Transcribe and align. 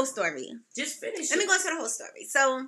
whole 0.00 0.06
story. 0.06 0.48
Just 0.76 1.00
finish. 1.00 1.30
Let 1.30 1.38
me 1.38 1.46
go 1.46 1.54
into 1.54 1.68
the 1.68 1.76
whole 1.76 1.88
story. 1.88 2.24
So, 2.28 2.66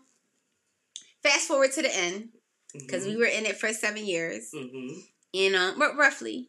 fast 1.22 1.48
forward 1.48 1.72
to 1.72 1.82
the 1.82 1.94
end 1.96 2.28
because 2.72 3.04
we 3.06 3.16
were 3.16 3.24
in 3.26 3.46
it 3.46 3.56
for 3.58 3.72
seven 3.72 4.04
years, 4.06 4.50
Mm-hmm. 4.54 5.00
and 5.34 5.54
um, 5.56 5.80
roughly, 5.98 6.48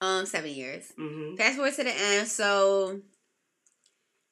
um, 0.00 0.26
seven 0.26 0.50
years. 0.50 0.92
Mm-hmm. 0.98 1.36
Fast 1.36 1.56
forward 1.56 1.74
to 1.74 1.84
the 1.84 1.94
end. 1.94 2.28
So, 2.28 3.00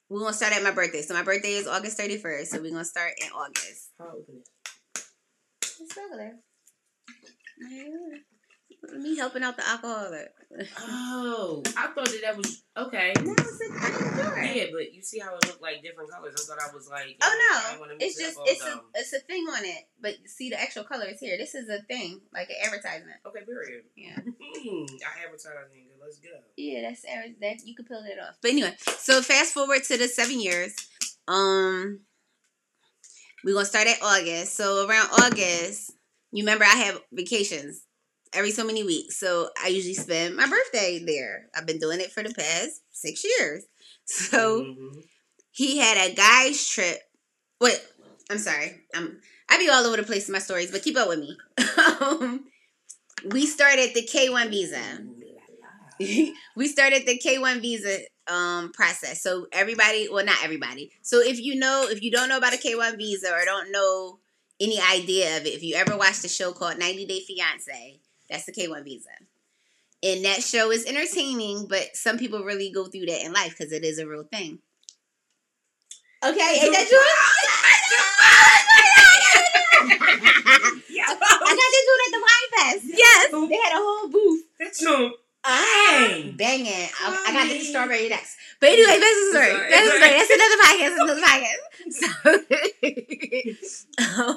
we're 0.08 0.21
gonna 0.21 0.32
start 0.32 0.54
at 0.56 0.62
my 0.62 0.71
birthday. 0.71 1.02
So 1.02 1.14
my 1.14 1.23
birthday 1.23 1.55
is 1.55 1.67
August 1.67 1.96
thirty 1.96 2.17
first. 2.17 2.53
So 2.53 2.61
we're 2.61 2.71
gonna 2.71 2.85
start 2.85 3.12
in 3.21 3.29
August. 3.33 3.91
How 3.98 4.11
old 4.14 4.25
is 4.29 4.37
it? 4.37 5.03
It's 5.80 5.96
regular. 5.96 6.33
Me 8.95 9.16
helping 9.16 9.43
out 9.43 9.57
the 9.57 9.66
alcoholic. 9.68 10.32
Oh, 10.80 11.62
I 11.77 11.89
thought 11.89 12.07
that 12.07 12.21
that 12.23 12.37
was 12.37 12.62
okay. 12.77 13.12
No, 13.20 13.34
it's. 13.37 13.57
Yeah, 14.57 14.66
but 14.73 14.93
you 14.95 15.02
see 15.02 15.19
how 15.19 15.34
it 15.37 15.46
looked 15.46 15.61
like 15.61 15.82
different 15.82 16.11
colors. 16.11 16.34
I 16.37 16.55
thought 16.55 16.70
I 16.70 16.75
was 16.75 16.88
like, 16.88 17.16
Oh 17.23 17.77
no, 17.80 17.87
it's 18.01 18.19
just 18.19 18.38
it's 18.45 18.65
a 18.65 18.80
it's 18.95 19.12
a 19.12 19.19
thing 19.20 19.45
on 19.45 19.65
it, 19.65 19.88
but 20.01 20.15
see 20.27 20.51
the 20.51 20.60
actual 20.60 20.84
color 20.84 21.07
is 21.07 21.20
here. 21.20 21.37
This 21.37 21.55
is 21.55 21.69
a 21.69 21.83
thing, 21.83 22.20
like 22.33 22.48
an 22.48 22.57
advertisement. 22.65 23.16
okay. 23.27 23.41
Period. 23.45 23.84
Yeah, 23.96 24.16
I 24.16 25.24
advertising. 25.27 25.88
Let's 26.01 26.18
go. 26.18 26.29
yeah, 26.57 26.82
that's 26.88 27.02
that 27.02 27.66
you 27.66 27.74
can 27.74 27.84
peel 27.84 28.02
it 28.07 28.18
off. 28.21 28.37
But 28.41 28.52
anyway, 28.52 28.74
so 28.98 29.21
fast 29.23 29.52
forward 29.52 29.82
to 29.84 29.98
the 29.98 30.09
seven 30.09 30.41
years. 30.41 30.74
Um, 31.29 32.01
we're 33.45 33.55
gonna 33.55 33.66
start 33.66 33.88
at 33.88 34.02
August. 34.02 34.57
So 34.57 34.87
around 34.88 35.09
August, 35.12 35.93
you 36.32 36.45
remember 36.45 36.65
I 36.65 36.77
have 36.77 37.01
vacations 37.12 37.82
every 38.33 38.51
so 38.51 38.65
many 38.65 38.83
weeks. 38.85 39.19
So 39.19 39.51
I 39.62 39.69
usually 39.69 39.95
spend 39.95 40.37
my 40.37 40.47
birthday 40.48 41.03
there. 41.05 41.47
I've 41.57 41.66
been 41.66 41.79
doing 41.79 42.01
it 42.01 42.12
for 42.12 42.23
the 42.23 42.35
past 42.35 42.83
six 42.93 43.25
years. 43.25 43.65
So. 44.09 44.62
Mhm. 44.62 45.02
he 45.51 45.79
had 45.79 45.97
a 46.11 46.15
guy's 46.15 46.65
trip. 46.69 46.99
Wait, 47.61 47.80
I'm 48.30 48.39
sorry. 48.39 48.83
I'm 48.95 49.21
I 49.49 49.59
be 49.59 49.68
all 49.68 49.85
over 49.85 49.96
the 49.96 50.05
place 50.05 50.29
in 50.29 50.33
my 50.33 50.38
stories, 50.38 50.71
but 50.71 50.83
keep 50.83 50.96
up 50.96 51.09
with 51.09 51.18
me. 51.18 51.37
um, 52.01 52.45
we 53.33 53.46
started 53.46 53.91
the 53.95 54.02
K1 54.07 54.51
visa. 54.51 54.77
Ooh 55.01 55.24
la 55.35 56.07
la. 56.07 56.33
we 56.57 56.68
started 56.68 57.07
the 57.07 57.18
K1 57.18 57.61
visa 57.61 57.99
um 58.29 58.71
process. 58.73 59.23
So 59.23 59.46
everybody, 59.52 60.09
well 60.11 60.24
not 60.24 60.43
everybody. 60.45 60.93
So 61.02 61.21
if 61.21 61.40
you 61.40 61.57
know, 61.57 61.87
if 61.88 62.02
you 62.02 62.11
don't 62.11 62.29
know 62.29 62.37
about 62.38 62.55
a 62.55 62.59
K1 62.59 62.96
visa 62.96 63.33
or 63.33 63.45
don't 63.45 63.73
know 63.73 64.19
any 64.61 64.81
idea 64.81 65.37
of 65.38 65.47
it, 65.47 65.55
if 65.55 65.62
you 65.62 65.75
ever 65.75 65.97
watched 65.97 66.25
a 66.25 66.28
show 66.28 66.53
called 66.53 66.78
90 66.78 67.06
Day 67.06 67.21
Fiance, 67.27 68.00
that's 68.28 68.44
the 68.47 68.53
K1 68.53 68.84
visa. 68.84 69.10
And 70.03 70.25
that 70.25 70.43
show 70.43 70.71
is 70.71 70.84
entertaining, 70.84 71.66
but 71.69 71.97
some 71.97 72.19
people 72.19 72.44
really 72.44 72.71
go 72.71 72.87
through 72.87 73.06
that 73.06 73.25
in 73.25 73.33
life 73.33 73.55
because 73.56 73.72
it 73.72 73.84
is 73.84 73.99
a 73.99 74.06
real 74.06 74.25
thing. 74.25 74.59
Okay, 76.25 76.59
ain't 76.62 76.72
that 76.72 76.87
true? 76.88 76.99
I 81.09 81.53
got 81.55 81.71
to 81.72 81.83
do 81.84 81.93
it 81.94 82.03
at 82.06 82.12
the 82.12 82.21
wine 82.27 82.50
fest. 82.56 82.84
Yes, 82.97 83.31
they 83.31 83.56
had 83.56 83.72
a 83.72 83.83
whole 83.83 84.09
booth. 84.09 84.44
That's 84.59 84.78
so. 84.81 85.12
Ah, 85.44 86.09
Dang. 86.09 86.33
banging. 86.37 86.88
I, 87.00 87.25
I 87.28 87.33
got 87.33 87.49
the 87.49 87.61
strawberry 87.61 88.09
next. 88.09 88.37
But 88.61 88.71
anyway, 88.71 88.99
that's 88.99 89.16
a 89.16 89.31
story. 89.31 89.50
Sorry. 89.50 89.71
That's 89.71 89.87
a 89.87 89.91
story. 89.97 90.12
That's 90.19 90.31
another 90.99 91.22
podcast. 91.22 91.55
So, 91.93 92.06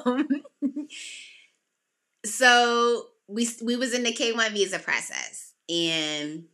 um, 0.06 0.86
so 2.24 3.09
we 3.30 3.48
we 3.62 3.76
was 3.76 3.94
in 3.94 4.02
the 4.02 4.12
K 4.12 4.32
one 4.32 4.52
visa 4.52 4.78
process, 4.78 5.52
and 5.68 6.44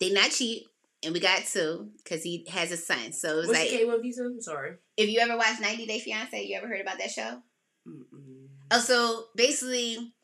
they 0.00 0.12
not 0.12 0.30
cheap, 0.30 0.64
and 1.04 1.12
we 1.12 1.20
got 1.20 1.44
two 1.44 1.90
because 2.02 2.22
he 2.22 2.46
has 2.50 2.72
a 2.72 2.76
son. 2.76 3.12
So 3.12 3.34
it 3.34 3.36
was 3.36 3.46
What's 3.48 3.60
like 3.60 3.68
K 3.70 3.84
one 3.84 4.02
visa? 4.02 4.22
I'm 4.24 4.40
sorry. 4.40 4.76
if 4.96 5.08
you 5.08 5.20
ever 5.20 5.36
watched 5.36 5.60
90 5.60 5.86
Day 5.86 6.00
Fiance, 6.00 6.42
you 6.44 6.56
ever 6.56 6.68
heard 6.68 6.80
about 6.80 6.98
that 6.98 7.10
show? 7.10 7.42
Mm-mm. 7.88 8.46
Oh, 8.70 8.78
so 8.80 9.24
basically, 9.36 10.14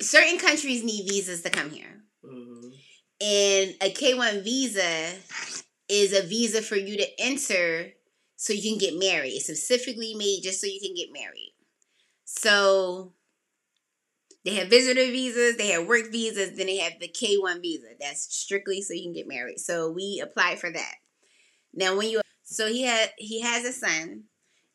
certain 0.00 0.38
countries 0.38 0.84
need 0.84 1.08
visas 1.08 1.42
to 1.42 1.50
come 1.50 1.70
here. 1.70 2.04
Mhm. 2.24 2.72
And 3.20 3.74
a 3.80 3.90
K1 3.92 4.42
visa 4.44 5.14
is 5.88 6.12
a 6.12 6.22
visa 6.22 6.60
for 6.62 6.76
you 6.76 6.96
to 6.98 7.20
enter 7.20 7.92
so 8.36 8.52
you 8.52 8.62
can 8.62 8.78
get 8.78 8.94
married. 8.98 9.32
It's 9.32 9.46
specifically 9.46 10.14
made 10.14 10.42
just 10.42 10.60
so 10.60 10.66
you 10.66 10.80
can 10.80 10.94
get 10.94 11.12
married. 11.12 11.54
So 12.24 13.14
they 14.46 14.54
have 14.54 14.68
visitor 14.68 15.04
visas, 15.06 15.56
they 15.56 15.70
have 15.70 15.88
work 15.88 16.12
visas, 16.12 16.56
then 16.56 16.66
they 16.66 16.76
have 16.76 17.00
the 17.00 17.08
K1 17.08 17.60
visa. 17.60 17.88
That's 17.98 18.32
strictly 18.32 18.80
so 18.80 18.94
you 18.94 19.02
can 19.02 19.12
get 19.12 19.26
married. 19.26 19.58
So 19.58 19.90
we 19.90 20.22
applied 20.24 20.60
for 20.60 20.70
that. 20.70 20.94
Now 21.74 21.96
when 21.96 22.08
you 22.08 22.20
so 22.44 22.68
he 22.68 22.84
had 22.84 23.10
he 23.18 23.40
has 23.40 23.64
a 23.64 23.72
son 23.72 24.22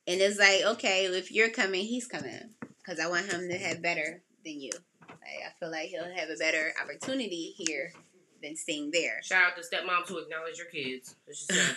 and 0.06 0.20
it's 0.20 0.38
like, 0.38 0.76
okay, 0.76 1.06
if 1.06 1.32
you're 1.32 1.52
coming, 1.52 1.86
he's 1.86 2.06
coming. 2.06 2.50
Cause 2.86 3.00
I 3.00 3.08
want 3.08 3.32
him 3.32 3.48
to 3.48 3.58
have 3.58 3.82
better 3.82 4.22
than 4.44 4.60
you. 4.60 4.72
Like, 5.08 5.48
I 5.48 5.52
feel 5.58 5.72
like 5.72 5.88
he'll 5.88 6.04
have 6.04 6.30
a 6.30 6.38
better 6.38 6.74
opportunity 6.84 7.54
here 7.56 7.94
than 8.44 8.58
staying 8.58 8.92
there. 8.92 9.22
Shout 9.24 9.52
out 9.52 9.56
to 9.56 9.62
stepmom 9.62 10.06
to 10.08 10.18
acknowledge 10.18 10.58
your 10.58 10.68
kids. 10.68 11.16
I 11.30 11.34
should 11.34 11.56
say, 11.56 11.76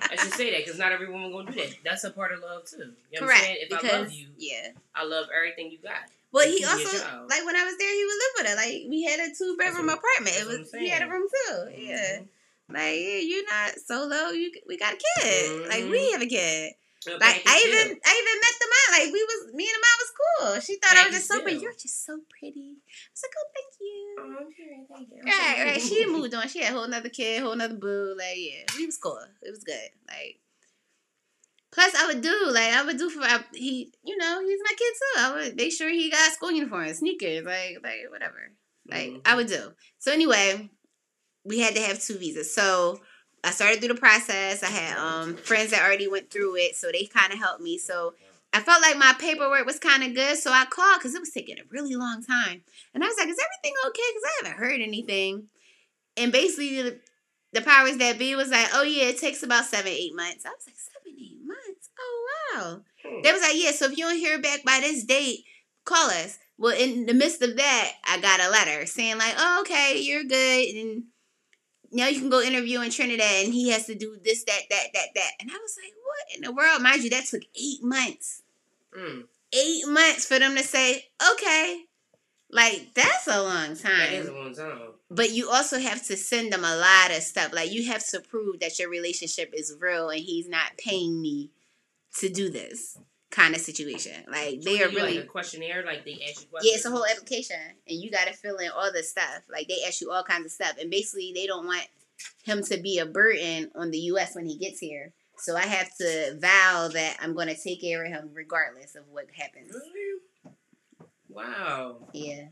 I 0.00 0.16
should 0.16 0.32
say 0.32 0.50
that 0.52 0.60
because 0.64 0.78
not 0.78 0.92
every 0.92 1.10
woman 1.10 1.32
gonna 1.32 1.52
do 1.52 1.58
that. 1.58 1.74
That's 1.84 2.04
a 2.04 2.10
part 2.10 2.32
of 2.32 2.40
love 2.40 2.64
too. 2.64 2.76
You 2.78 2.84
know 2.84 2.92
what 3.12 3.22
I'm 3.22 3.28
Correct. 3.28 3.44
saying? 3.44 3.56
If 3.60 3.68
because 3.68 3.84
I 3.84 3.98
love 3.98 4.12
you, 4.12 4.28
yeah. 4.38 4.68
I 4.94 5.04
love 5.04 5.26
everything 5.36 5.70
you 5.70 5.78
got. 5.82 6.08
Like, 6.32 6.48
he 6.48 6.60
you 6.60 6.68
and 6.68 6.78
your 6.80 7.00
also 7.02 7.26
like 7.28 7.44
when 7.46 7.56
I 7.56 7.64
was 7.64 7.76
there, 7.78 7.94
he 7.94 8.04
would 8.04 8.20
live 8.22 8.34
with 8.36 8.46
her. 8.50 8.56
Like 8.56 8.82
we 8.90 9.02
had 9.04 9.20
a 9.20 9.34
two 9.34 9.56
bedroom 9.58 9.88
apartment. 9.88 10.36
It 10.36 10.46
was 10.46 10.70
he 10.72 10.88
had 10.88 11.02
a 11.02 11.08
room 11.10 11.26
too. 11.28 11.70
Yeah. 11.78 12.20
Mhm. 12.20 12.28
Like 12.68 12.98
yeah, 12.98 13.20
you're 13.22 13.46
not 13.48 13.78
solo. 13.78 14.30
You 14.34 14.50
we 14.66 14.76
got 14.76 14.94
a 14.94 14.98
kid. 15.22 15.68
Like 15.68 15.84
we 15.84 15.96
Mhm. 15.98 16.12
have 16.12 16.22
a 16.22 16.26
kid. 16.26 16.74
Yeah, 17.06 17.12
Like 17.22 17.42
I 17.46 17.54
even. 17.56 18.00
I 18.04 18.12
even 18.18 18.36
met 18.42 18.56
the 18.58 18.68
mom. 18.74 18.88
Like 18.98 19.12
we 19.14 19.22
was 19.22 19.40
me 19.54 19.64
and 19.70 19.76
the 19.78 19.84
mom 19.86 19.98
was 20.02 20.12
cool. 20.18 20.60
She 20.60 20.74
thought 20.82 20.96
I 20.98 21.06
was 21.06 21.14
just 21.14 21.28
so 21.28 21.40
pretty. 21.40 21.58
You're 21.62 21.72
just 21.78 22.04
so 22.04 22.18
pretty. 22.28 22.76
I 22.82 23.10
was 23.14 23.22
like, 23.22 23.36
oh, 23.38 23.48
thank 23.54 23.72
you. 23.80 24.16
Oh, 24.18 24.44
okay, 24.50 24.86
thank 24.90 25.08
you. 25.14 25.22
Right, 25.22 25.58
right. 25.64 25.80
She 25.80 26.04
moved 26.10 26.34
on. 26.34 26.48
She 26.48 26.62
had 26.62 26.74
a 26.74 26.76
whole 26.76 26.88
nother 26.88 27.08
kid, 27.08 27.42
whole 27.42 27.54
nother 27.54 27.76
boo. 27.76 28.14
Like, 28.18 28.34
yeah, 28.36 28.64
we 28.76 28.86
was 28.86 28.98
cool. 28.98 29.20
It 29.42 29.50
was 29.50 29.62
good. 29.62 29.88
Like, 30.08 30.40
plus 31.72 31.94
I 31.94 32.06
would 32.06 32.20
do 32.22 32.36
like 32.50 32.72
I 32.74 32.82
would 32.84 32.98
do 32.98 33.10
for 33.10 33.22
I, 33.22 33.40
he. 33.54 33.92
You 34.04 34.16
know, 34.16 34.40
he's 34.46 34.60
my 34.62 34.74
kid 34.76 34.94
too. 34.94 35.20
I 35.20 35.32
would 35.34 35.56
make 35.56 35.72
sure 35.72 35.88
he 35.90 36.10
got 36.10 36.32
school 36.32 36.50
uniform, 36.52 36.92
sneakers, 36.94 37.44
like 37.44 37.78
like 37.82 38.10
whatever. 38.10 38.52
Like 38.88 39.10
Mhm. 39.10 39.20
I 39.24 39.34
would 39.36 39.48
do. 39.48 39.72
So 39.98 40.12
anyway, 40.12 40.70
we 41.44 41.60
had 41.60 41.74
to 41.74 41.80
have 41.82 42.02
two 42.02 42.18
visas. 42.18 42.52
So 42.54 43.00
I 43.44 43.50
started 43.50 43.78
through 43.78 43.94
the 43.94 44.00
process. 44.00 44.62
I 44.62 44.66
had 44.68 44.98
um 44.98 45.36
friends 45.36 45.70
that 45.70 45.82
already 45.82 46.08
went 46.08 46.30
through 46.30 46.56
it, 46.56 46.76
so 46.76 46.90
they 46.92 47.04
kind 47.06 47.32
of 47.32 47.38
helped 47.38 47.62
me. 47.62 47.78
So 47.78 48.14
I 48.52 48.60
felt 48.60 48.82
like 48.82 48.96
my 48.96 49.14
paperwork 49.18 49.66
was 49.66 49.78
kind 49.78 50.02
of 50.02 50.14
good, 50.14 50.38
so 50.38 50.50
I 50.52 50.64
called 50.66 50.98
because 50.98 51.14
it 51.14 51.20
was 51.20 51.30
taking 51.30 51.58
a 51.58 51.62
really 51.70 51.94
long 51.94 52.22
time. 52.22 52.62
And 52.94 53.04
I 53.04 53.06
was 53.08 53.16
like, 53.18 53.28
"Is 53.28 53.38
everything 53.38 53.76
okay?" 53.86 54.02
Because 54.10 54.24
I 54.24 54.46
haven't 54.46 54.58
heard 54.64 54.80
anything. 54.80 55.48
And 56.16 56.32
basically, 56.32 56.98
the, 57.52 57.62
powers 57.62 57.96
that 57.98 58.18
be 58.18 58.34
was 58.34 58.50
like, 58.50 58.68
"Oh 58.74 58.82
yeah, 58.82 59.04
it 59.04 59.18
takes 59.18 59.42
about 59.42 59.64
seven, 59.64 59.92
eight 59.92 60.14
months." 60.14 60.44
I 60.44 60.50
was 60.50 60.66
like, 60.66 60.76
seven, 60.76 61.18
eight 61.18 61.38
months? 61.44 61.90
Oh 61.98 62.28
wow!" 62.54 62.80
Hmm. 63.04 63.22
They 63.22 63.32
was 63.32 63.42
like, 63.42 63.54
"Yeah, 63.54 63.72
so 63.72 63.86
if 63.86 63.96
you 63.96 64.04
don't 64.04 64.18
hear 64.18 64.40
back 64.40 64.64
by 64.64 64.78
this 64.80 65.04
date, 65.04 65.44
call 65.84 66.10
us." 66.10 66.38
Well, 66.58 66.76
in 66.76 67.06
the 67.06 67.14
midst 67.14 67.42
of 67.42 67.56
that, 67.56 67.92
I 68.04 68.18
got 68.20 68.40
a 68.40 68.50
letter 68.50 68.86
saying 68.86 69.18
like, 69.18 69.34
"Oh, 69.36 69.60
okay, 69.62 69.98
you're 70.00 70.24
good," 70.24 70.74
and 70.76 71.04
now 71.92 72.08
you 72.08 72.20
can 72.20 72.30
go 72.30 72.40
interview 72.40 72.80
in 72.80 72.90
Trinidad, 72.90 73.44
and 73.44 73.54
he 73.54 73.70
has 73.70 73.86
to 73.86 73.94
do 73.94 74.16
this, 74.24 74.44
that, 74.44 74.62
that, 74.70 74.86
that, 74.94 75.08
that. 75.14 75.30
And 75.40 75.50
I 75.50 75.54
was 75.54 75.76
like, 75.82 75.92
"What 76.04 76.36
in 76.36 76.42
the 76.42 76.52
world?" 76.52 76.82
Mind 76.82 77.02
you, 77.04 77.10
that 77.10 77.26
took 77.26 77.42
eight 77.54 77.82
months 77.82 78.42
Mm. 78.96 79.24
eight 79.52 79.86
months 79.88 80.24
for 80.26 80.38
them 80.38 80.56
to 80.56 80.62
say, 80.62 81.04
okay. 81.32 81.84
Like, 82.50 82.90
that's 82.94 83.26
a 83.26 83.42
long 83.42 83.76
time. 83.76 83.98
That 83.98 84.12
is 84.12 84.28
a 84.28 84.32
long 84.32 84.54
time. 84.54 84.78
But 85.10 85.32
you 85.32 85.50
also 85.50 85.78
have 85.78 86.04
to 86.06 86.16
send 86.16 86.52
them 86.52 86.64
a 86.64 86.76
lot 86.76 87.10
of 87.10 87.22
stuff. 87.22 87.52
Like, 87.52 87.72
you 87.72 87.86
have 87.86 88.06
to 88.08 88.20
prove 88.20 88.60
that 88.60 88.78
your 88.78 88.88
relationship 88.88 89.52
is 89.52 89.76
real 89.80 90.10
and 90.10 90.20
he's 90.20 90.48
not 90.48 90.76
paying 90.78 91.20
me 91.20 91.50
to 92.18 92.28
do 92.28 92.48
this 92.48 92.98
kind 93.30 93.54
of 93.54 93.60
situation. 93.60 94.24
Like, 94.28 94.62
they 94.62 94.82
are 94.82 94.88
really. 94.88 95.16
like 95.16 95.24
a 95.24 95.28
questionnaire, 95.28 95.84
like 95.84 96.04
they 96.04 96.14
ask 96.28 96.42
you 96.42 96.48
questions. 96.48 96.64
Yeah, 96.64 96.76
it's 96.76 96.84
a 96.84 96.90
whole 96.90 97.04
application, 97.04 97.60
and 97.88 98.00
you 98.00 98.10
got 98.10 98.26
to 98.26 98.32
fill 98.32 98.56
in 98.56 98.70
all 98.70 98.92
the 98.92 99.02
stuff. 99.02 99.42
Like 99.50 99.68
they 99.68 99.78
ask 99.86 100.00
you 100.00 100.10
all 100.10 100.22
kinds 100.22 100.46
of 100.46 100.52
stuff, 100.52 100.76
and 100.80 100.90
basically 100.90 101.32
they 101.34 101.46
don't 101.46 101.66
want 101.66 101.86
him 102.44 102.62
to 102.62 102.78
be 102.78 102.98
a 102.98 103.06
burden 103.06 103.70
on 103.74 103.90
the 103.90 103.98
U.S. 103.98 104.34
when 104.34 104.46
he 104.46 104.56
gets 104.56 104.78
here. 104.78 105.12
So 105.38 105.54
I 105.54 105.66
have 105.66 105.94
to 105.98 106.38
vow 106.40 106.88
that 106.92 107.18
I'm 107.20 107.34
going 107.34 107.48
to 107.48 107.56
take 107.56 107.82
care 107.82 108.06
of 108.06 108.10
him 108.10 108.30
regardless 108.32 108.94
of 108.94 109.04
what 109.10 109.26
happens. 109.36 109.70
Wow. 111.36 112.08
Yeah, 112.14 112.46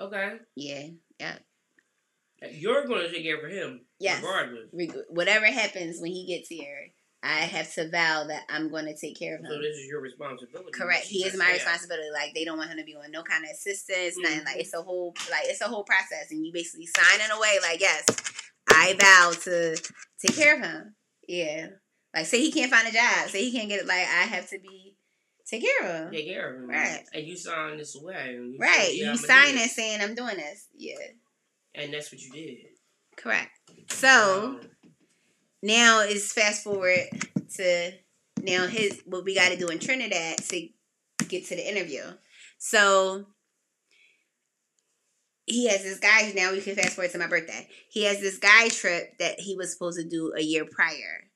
Okay. 0.00 0.32
yeah, 0.56 0.86
yeah. 1.20 1.36
You're 2.50 2.86
going 2.86 3.02
to 3.02 3.12
take 3.12 3.22
care 3.22 3.44
of 3.44 3.52
him. 3.52 3.82
Yes. 4.00 4.22
Regardless. 4.22 4.68
Reg- 4.72 5.04
whatever 5.10 5.46
happens 5.46 6.00
when 6.00 6.10
he 6.10 6.26
gets 6.26 6.48
here, 6.48 6.88
I 7.22 7.40
have 7.42 7.72
to 7.74 7.88
vow 7.88 8.24
that 8.26 8.42
I'm 8.48 8.68
going 8.68 8.86
to 8.86 8.96
take 8.96 9.16
care 9.16 9.34
of 9.36 9.42
him. 9.42 9.46
So 9.50 9.58
this 9.58 9.76
is 9.76 9.86
your 9.86 10.00
responsibility. 10.00 10.72
Correct. 10.72 11.04
He 11.06 11.18
is 11.24 11.36
my 11.36 11.44
fair. 11.44 11.54
responsibility. 11.54 12.08
Like 12.12 12.34
they 12.34 12.44
don't 12.44 12.58
want 12.58 12.70
him 12.70 12.78
to 12.78 12.84
be 12.84 12.96
on 12.96 13.12
no 13.12 13.22
kind 13.22 13.44
of 13.44 13.50
assistance, 13.50 14.16
nothing. 14.18 14.40
Mhm. 14.40 14.44
Like 14.46 14.56
it's 14.56 14.74
a 14.74 14.82
whole 14.82 15.14
like 15.30 15.44
it's 15.44 15.60
a 15.60 15.68
whole 15.68 15.84
process, 15.84 16.32
and 16.32 16.44
you 16.44 16.52
basically 16.52 16.86
signing 16.86 17.30
away. 17.30 17.58
Like 17.62 17.80
yes, 17.80 18.04
I 18.68 18.94
vow 18.98 19.32
to 19.42 19.76
take 20.26 20.34
care 20.36 20.56
of 20.56 20.62
him. 20.62 20.96
Yeah. 21.28 21.66
Like, 22.14 22.26
say 22.26 22.40
he 22.40 22.50
can't 22.52 22.70
find 22.72 22.86
a 22.88 22.92
job, 22.92 23.28
say 23.30 23.42
he 23.44 23.52
can't 23.56 23.68
get 23.70 23.80
it. 23.80 23.86
Like, 23.86 24.00
I 24.06 24.24
have 24.28 24.46
to 24.50 24.58
be 24.58 24.96
take 25.46 25.62
care 25.62 25.88
of 25.88 25.94
him. 26.06 26.12
Take 26.12 26.26
care 26.28 26.48
of 26.54 26.56
him. 26.62 26.68
Right. 26.68 27.00
And 27.12 27.26
you 27.26 27.36
sign 27.36 27.76
this 27.78 27.94
away. 28.00 28.32
you 28.34 28.56
Right. 28.58 28.86
say, 28.88 28.96
yeah, 28.96 29.10
you 29.12 29.16
sign 29.16 29.56
it 29.56 29.70
saying 29.70 30.00
I'm 30.00 30.14
doing 30.14 30.36
this. 30.36 30.68
Yeah. 30.74 30.94
And 31.74 31.92
that's 31.94 32.12
what 32.12 32.20
you 32.22 32.30
did. 32.32 32.56
Correct. 33.16 33.50
So 33.90 34.58
Um, 34.60 34.70
now 35.62 36.00
it's 36.00 36.32
fast 36.32 36.64
forward 36.64 37.00
to 37.56 37.92
now 38.42 38.66
his 38.66 39.00
what 39.06 39.24
we 39.24 39.34
got 39.34 39.50
to 39.50 39.56
do 39.56 39.68
in 39.68 39.78
Trinidad 39.78 40.38
to 40.38 40.68
get 41.28 41.46
to 41.46 41.56
the 41.56 41.68
interview. 41.70 42.02
So 42.58 43.26
he 45.46 45.68
has 45.68 45.82
this 45.82 45.98
guy 45.98 46.32
now 46.34 46.52
we 46.52 46.60
can 46.60 46.74
fast 46.76 46.94
forward 46.94 47.10
to 47.12 47.18
my 47.18 47.26
birthday. 47.26 47.68
He 47.90 48.04
has 48.04 48.20
this 48.20 48.38
guy 48.38 48.68
trip 48.68 49.18
that 49.18 49.40
he 49.40 49.56
was 49.56 49.72
supposed 49.72 49.98
to 49.98 50.08
do 50.08 50.32
a 50.36 50.40
year 50.42 50.64
prior. 50.64 51.28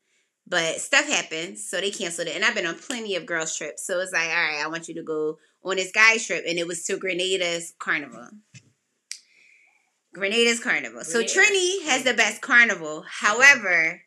But 0.48 0.81
stuff 0.81 1.08
happened, 1.08 1.58
so 1.58 1.81
they 1.81 1.90
canceled 1.90 2.28
it. 2.28 2.37
And 2.37 2.44
I've 2.44 2.54
been 2.54 2.66
on 2.66 2.76
plenty 2.76 3.16
of 3.16 3.26
girls' 3.26 3.56
trips. 3.56 3.84
So 3.84 3.98
it's 3.98 4.12
like, 4.12 4.28
all 4.28 4.34
right, 4.34 4.62
I 4.64 4.69
want 4.69 4.87
you 4.88 4.94
to 4.94 5.02
go 5.02 5.38
on 5.64 5.76
this 5.76 5.90
guy 5.90 6.19
trip. 6.19 6.44
And 6.48 6.58
it 6.58 6.66
was 6.66 6.84
to 6.84 6.96
Grenada's 6.98 7.75
Carnival. 7.81 8.28
Grenada's 10.14 10.60
Carnival. 10.60 11.02
So. 11.02 11.22
Trini 11.22 11.84
has 11.87 12.04
the 12.04 12.14
best 12.14 12.40
carnival. 12.43 13.04
However, 13.08 14.02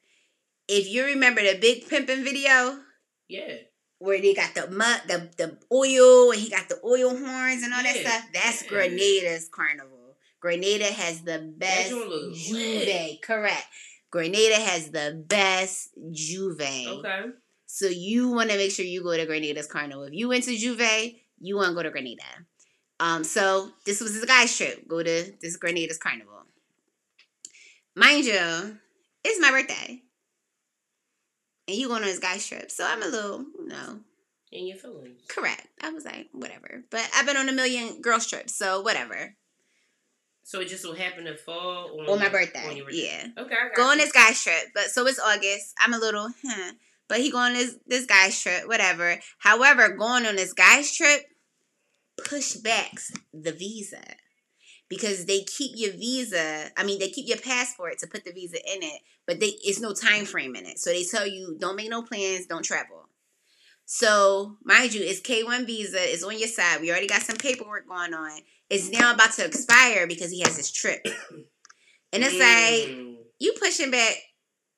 if 0.69 0.87
you 0.87 1.05
remember 1.05 1.41
the 1.41 1.57
big 1.59 1.87
pimping 1.89 2.23
video 2.23 2.79
yeah. 3.27 3.55
where 3.97 4.21
they 4.21 4.33
got 4.33 4.55
the 4.55 4.69
mud, 4.71 5.01
the 5.07 5.29
the 5.37 5.57
oil, 5.73 6.31
and 6.31 6.39
he 6.39 6.49
got 6.49 6.69
the 6.69 6.79
oil 6.85 7.09
horns 7.09 7.63
and 7.63 7.73
all 7.73 7.83
that 7.83 7.95
stuff, 7.97 8.23
that's 8.33 8.63
Yeah. 8.63 8.69
Grenada's 8.69 9.49
carnival. 9.49 10.15
Grenada 10.39 10.85
has 10.85 11.21
the 11.21 11.53
best 11.57 11.91
J'ouvert. 11.91 13.21
Correct. 13.21 13.65
Grenada 14.11 14.55
has 14.55 14.91
the 14.91 15.23
best 15.27 15.89
J'ouvert. 16.11 16.87
Okay. 16.99 17.21
So 17.65 17.87
you 17.87 18.29
want 18.31 18.49
to 18.49 18.57
make 18.57 18.71
sure 18.71 18.85
you 18.85 19.03
go 19.03 19.15
to 19.15 19.25
Grenada's 19.25 19.67
carnival. 19.67 20.03
If 20.03 20.13
you 20.13 20.27
went 20.27 20.43
to 20.45 20.51
J'ouvert, 20.55 21.15
you 21.39 21.55
want 21.55 21.69
to 21.69 21.75
go 21.75 21.83
to 21.83 21.91
Grenada. 21.91 22.23
Um, 22.99 23.23
so 23.23 23.69
this 23.85 24.01
was 24.01 24.13
his 24.15 24.25
guy's 24.25 24.55
trip. 24.55 24.87
Go 24.87 25.03
to 25.03 25.33
this 25.41 25.57
Grenada's 25.57 25.97
carnival. 25.99 26.33
Mind 27.95 28.25
you, 28.25 28.77
it's 29.23 29.39
my 29.39 29.51
birthday. 29.51 30.01
And 31.67 31.77
you 31.77 31.87
going 31.87 32.01
on 32.01 32.07
this 32.07 32.19
guy's 32.19 32.45
trip. 32.47 32.71
So 32.71 32.85
I'm 32.85 33.03
a 33.03 33.07
little, 33.07 33.45
you 33.59 33.67
know, 33.67 33.99
In 34.51 34.67
your 34.67 34.77
feelings. 34.77 35.21
correct. 35.27 35.67
I 35.81 35.91
was 35.91 36.03
like, 36.05 36.29
whatever. 36.31 36.83
But 36.89 37.07
I've 37.15 37.25
been 37.27 37.37
on 37.37 37.49
a 37.49 37.53
million 37.53 38.01
girls 38.01 38.25
trips, 38.27 38.55
so 38.55 38.81
whatever. 38.81 39.35
So 40.43 40.61
it 40.61 40.67
just 40.67 40.81
so 40.81 40.93
happened 40.93 41.27
to 41.27 41.35
fall 41.37 41.99
on, 41.99 42.09
On 42.09 42.19
my 42.19 42.29
birthday. 42.29 42.67
on 42.67 42.75
your. 42.75 42.89
Yeah. 42.89 43.27
Okay. 43.37 43.55
Go 43.75 43.83
on 43.83 43.97
this 43.97 44.11
guy's 44.11 44.41
trip. 44.41 44.69
But 44.73 44.85
so 44.85 45.05
it's 45.05 45.19
August. 45.19 45.75
I'm 45.79 45.93
a 45.93 45.99
little, 45.99 46.29
huh. 46.45 46.71
But 47.07 47.19
he 47.19 47.31
going 47.31 47.51
on 47.51 47.53
this 47.53 47.75
this 47.87 48.05
guy's 48.05 48.39
trip, 48.41 48.67
whatever. 48.67 49.17
However, 49.39 49.89
going 49.89 50.25
on 50.25 50.35
this 50.35 50.53
guy's 50.53 50.95
trip 50.95 51.21
push 52.25 52.53
backs 52.55 53.11
the 53.33 53.51
visa. 53.51 54.01
Because 54.89 55.25
they 55.25 55.41
keep 55.41 55.73
your 55.75 55.91
visa, 55.91 56.71
I 56.75 56.83
mean 56.83 56.99
they 56.99 57.09
keep 57.09 57.27
your 57.27 57.37
passport 57.37 57.99
to 57.99 58.07
put 58.07 58.25
the 58.25 58.31
visa 58.31 58.57
in 58.57 58.81
it, 58.81 59.01
but 59.27 59.39
they 59.39 59.53
it's 59.63 59.79
no 59.79 59.93
time 59.93 60.25
frame 60.25 60.55
in 60.55 60.65
it. 60.65 60.79
So 60.79 60.89
they 60.89 61.03
tell 61.03 61.27
you 61.27 61.55
don't 61.59 61.75
make 61.75 61.89
no 61.91 62.01
plans, 62.01 62.47
don't 62.47 62.65
travel. 62.65 62.98
So, 63.91 64.55
mind 64.63 64.93
you, 64.93 65.01
it's 65.01 65.19
K1 65.19 65.65
visa, 65.65 65.97
it's 65.99 66.21
on 66.23 66.37
your 66.37 66.47
side. 66.47 66.79
We 66.79 66.91
already 66.91 67.07
got 67.07 67.23
some 67.23 67.37
paperwork 67.37 67.87
going 67.87 68.13
on. 68.13 68.39
It's 68.69 68.91
now 68.91 69.15
about 69.15 69.31
to 69.33 69.45
expire 69.45 70.05
because 70.05 70.29
he 70.29 70.41
has 70.41 70.55
this 70.55 70.71
trip. 70.71 71.03
And 72.13 72.23
it's 72.23 72.39
like 72.39 72.95
Mm. 72.95 73.17
you 73.39 73.53
pushing 73.59 73.89
back 73.91 74.13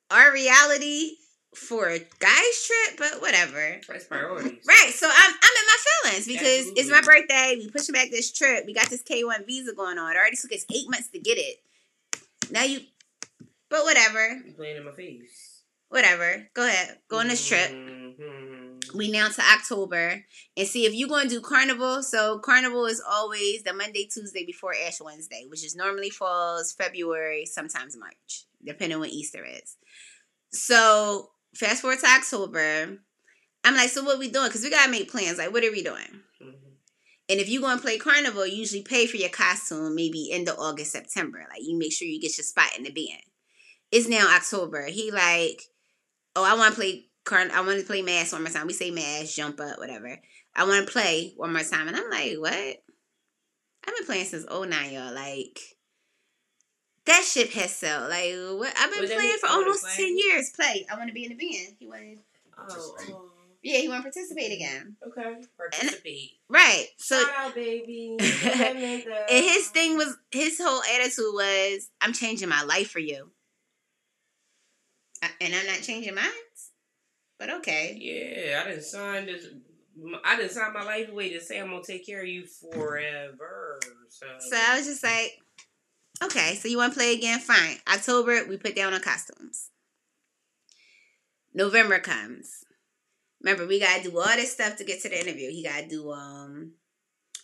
our 0.09 0.31
reality 0.33 1.11
for 1.55 1.87
a 1.89 1.99
guy's 1.99 2.65
trip, 2.67 2.97
but 2.97 3.21
whatever. 3.21 3.79
That's 3.87 4.05
priorities. 4.05 4.65
Right. 4.65 4.91
So 4.93 5.07
I'm 5.07 5.33
I'm 5.33 5.55
in 5.59 5.65
my 5.67 5.77
feelings 5.87 6.27
because 6.27 6.71
it's 6.77 6.89
my 6.89 6.99
birthday. 7.01 7.55
We 7.57 7.69
pushing 7.69 7.93
back 7.93 8.11
this 8.11 8.31
trip. 8.33 8.65
We 8.65 8.73
got 8.73 8.89
this 8.89 9.01
K1 9.03 9.45
visa 9.45 9.73
going 9.73 9.97
on. 9.97 10.11
It 10.11 10.17
already 10.17 10.35
took 10.37 10.51
us 10.51 10.65
eight 10.73 10.89
months 10.89 11.07
to 11.09 11.19
get 11.19 11.37
it. 11.37 11.57
Now 12.49 12.63
you 12.63 12.81
but 13.69 13.83
whatever. 13.85 14.41
You 14.45 14.53
playing 14.53 14.75
in 14.77 14.83
my 14.85 14.91
face. 14.91 15.63
Whatever. 15.87 16.47
Go 16.53 16.65
ahead. 16.67 16.97
Go 17.09 17.19
on 17.19 17.29
this 17.29 17.45
trip. 17.47 17.71
Mhm. 17.71 18.40
We 18.93 19.11
now 19.11 19.29
to 19.29 19.41
October 19.41 20.23
and 20.57 20.67
see 20.67 20.85
if 20.85 20.93
you're 20.93 21.09
going 21.09 21.29
to 21.29 21.35
do 21.35 21.41
carnival. 21.41 22.03
So 22.03 22.39
carnival 22.39 22.85
is 22.85 23.01
always 23.07 23.63
the 23.63 23.73
Monday, 23.73 24.07
Tuesday 24.11 24.45
before 24.45 24.73
Ash 24.85 24.99
Wednesday, 25.01 25.45
which 25.49 25.65
is 25.65 25.75
normally 25.75 26.09
falls 26.09 26.73
February, 26.73 27.45
sometimes 27.45 27.97
March, 27.97 28.45
depending 28.65 28.99
when 28.99 29.09
Easter 29.09 29.45
is. 29.45 29.77
So 30.51 31.31
fast 31.55 31.81
forward 31.81 31.99
to 31.99 32.07
October. 32.07 32.97
I'm 33.63 33.75
like, 33.75 33.89
so 33.89 34.03
what 34.03 34.19
we 34.19 34.29
doing? 34.29 34.47
Because 34.47 34.63
we 34.63 34.69
gotta 34.69 34.91
make 34.91 35.11
plans. 35.11 35.37
Like, 35.37 35.53
what 35.53 35.63
are 35.63 35.71
we 35.71 35.83
doing? 35.83 36.21
Mhm. 36.41 36.55
And 37.29 37.39
if 37.39 37.47
you 37.47 37.61
go 37.61 37.67
and 37.67 37.81
play 37.81 37.97
carnival, 37.97 38.45
you 38.45 38.57
usually 38.57 38.81
pay 38.81 39.07
for 39.07 39.17
your 39.17 39.29
costume 39.29 39.95
maybe 39.95 40.31
end 40.31 40.49
of 40.49 40.59
August, 40.59 40.91
September. 40.91 41.45
Like 41.49 41.61
you 41.63 41.77
make 41.77 41.93
sure 41.93 42.07
you 42.07 42.19
get 42.19 42.37
your 42.37 42.43
spot 42.43 42.77
in 42.77 42.83
the 42.83 42.91
band. 42.91 43.23
It's 43.91 44.07
now 44.07 44.35
October. 44.35 44.85
He 44.87 45.11
like, 45.11 45.61
oh, 46.35 46.43
I 46.43 46.55
want 46.55 46.73
to 46.73 46.79
play 46.79 47.05
carn. 47.23 47.51
I 47.51 47.61
want 47.61 47.79
to 47.79 47.85
play 47.85 48.01
mass 48.01 48.31
one 48.33 48.43
more 48.43 48.51
time. 48.51 48.67
We 48.67 48.73
say 48.73 48.91
mass, 48.91 49.35
jump 49.35 49.59
up, 49.59 49.77
whatever. 49.79 50.17
I 50.55 50.63
want 50.65 50.85
to 50.85 50.91
play 50.91 51.33
one 51.37 51.53
more 51.53 51.63
time, 51.63 51.87
and 51.87 51.95
I'm 51.95 52.09
like, 52.09 52.35
what? 52.37 52.53
I've 53.87 53.95
been 53.97 54.05
playing 54.05 54.25
since 54.25 54.45
09, 54.49 54.93
y'all. 54.93 55.13
Like 55.13 55.59
that 57.05 57.23
ship 57.23 57.49
has 57.51 57.75
sold. 57.75 58.09
Like 58.09 58.33
what? 58.59 58.73
I've 58.79 58.91
been 58.91 59.01
Was 59.01 59.11
playing 59.11 59.37
for 59.41 59.47
almost 59.49 59.83
play? 59.83 59.93
ten 59.95 60.17
years. 60.17 60.51
Play. 60.51 60.85
I 60.91 60.95
want 60.97 61.07
to 61.07 61.13
be 61.13 61.25
in 61.25 61.35
the 61.35 61.35
band. 61.35 61.75
He 61.79 61.87
wanted. 61.87 62.19
Oh, 62.59 62.95
oh, 63.09 63.31
Yeah, 63.63 63.79
he 63.79 63.87
want 63.89 63.99
to 64.05 64.11
participate 64.11 64.51
again. 64.51 64.95
okay. 65.07 65.41
Participate. 65.57 66.31
Right. 66.47 66.85
So 66.97 67.19
Shout 67.19 67.31
out, 67.39 67.55
baby. 67.55 68.17
And 68.19 69.45
his 69.45 69.67
thing 69.69 69.97
was 69.97 70.15
his 70.31 70.59
whole 70.61 70.83
attitude 70.83 71.33
was, 71.33 71.89
"I'm 72.01 72.13
changing 72.13 72.49
my 72.49 72.61
life 72.63 72.91
for 72.91 72.99
you," 72.99 73.31
I- 75.23 75.29
and 75.41 75.55
I'm 75.55 75.65
not 75.65 75.81
changing 75.81 76.13
mine. 76.13 76.25
But 77.41 77.49
okay, 77.49 77.97
Yeah, 77.99 78.61
I 78.61 78.69
didn't 78.69 78.83
sign 78.83 79.25
this. 79.25 79.47
I 80.23 80.35
didn't 80.35 80.51
sign 80.51 80.73
my 80.73 80.83
life 80.83 81.09
away 81.09 81.33
to 81.33 81.41
say 81.41 81.59
I'm 81.59 81.71
gonna 81.71 81.81
take 81.83 82.05
care 82.05 82.21
of 82.21 82.27
you 82.27 82.45
forever. 82.45 83.79
So, 84.09 84.27
so 84.37 84.55
I 84.55 84.77
was 84.77 84.85
just 84.85 85.03
like, 85.03 85.39
"Okay, 86.23 86.53
so 86.53 86.67
you 86.67 86.77
want 86.77 86.93
to 86.93 86.99
play 86.99 87.15
again? 87.15 87.39
Fine." 87.39 87.77
October, 87.91 88.45
we 88.47 88.57
put 88.57 88.75
down 88.75 88.93
on 88.93 89.01
costumes. 89.01 89.71
November 91.51 91.97
comes. 91.97 92.63
Remember, 93.41 93.65
we 93.65 93.79
gotta 93.79 94.03
do 94.03 94.19
all 94.19 94.35
this 94.35 94.51
stuff 94.51 94.75
to 94.75 94.83
get 94.83 95.01
to 95.01 95.09
the 95.09 95.19
interview. 95.19 95.49
He 95.49 95.63
gotta 95.63 95.87
do 95.87 96.11
um, 96.11 96.73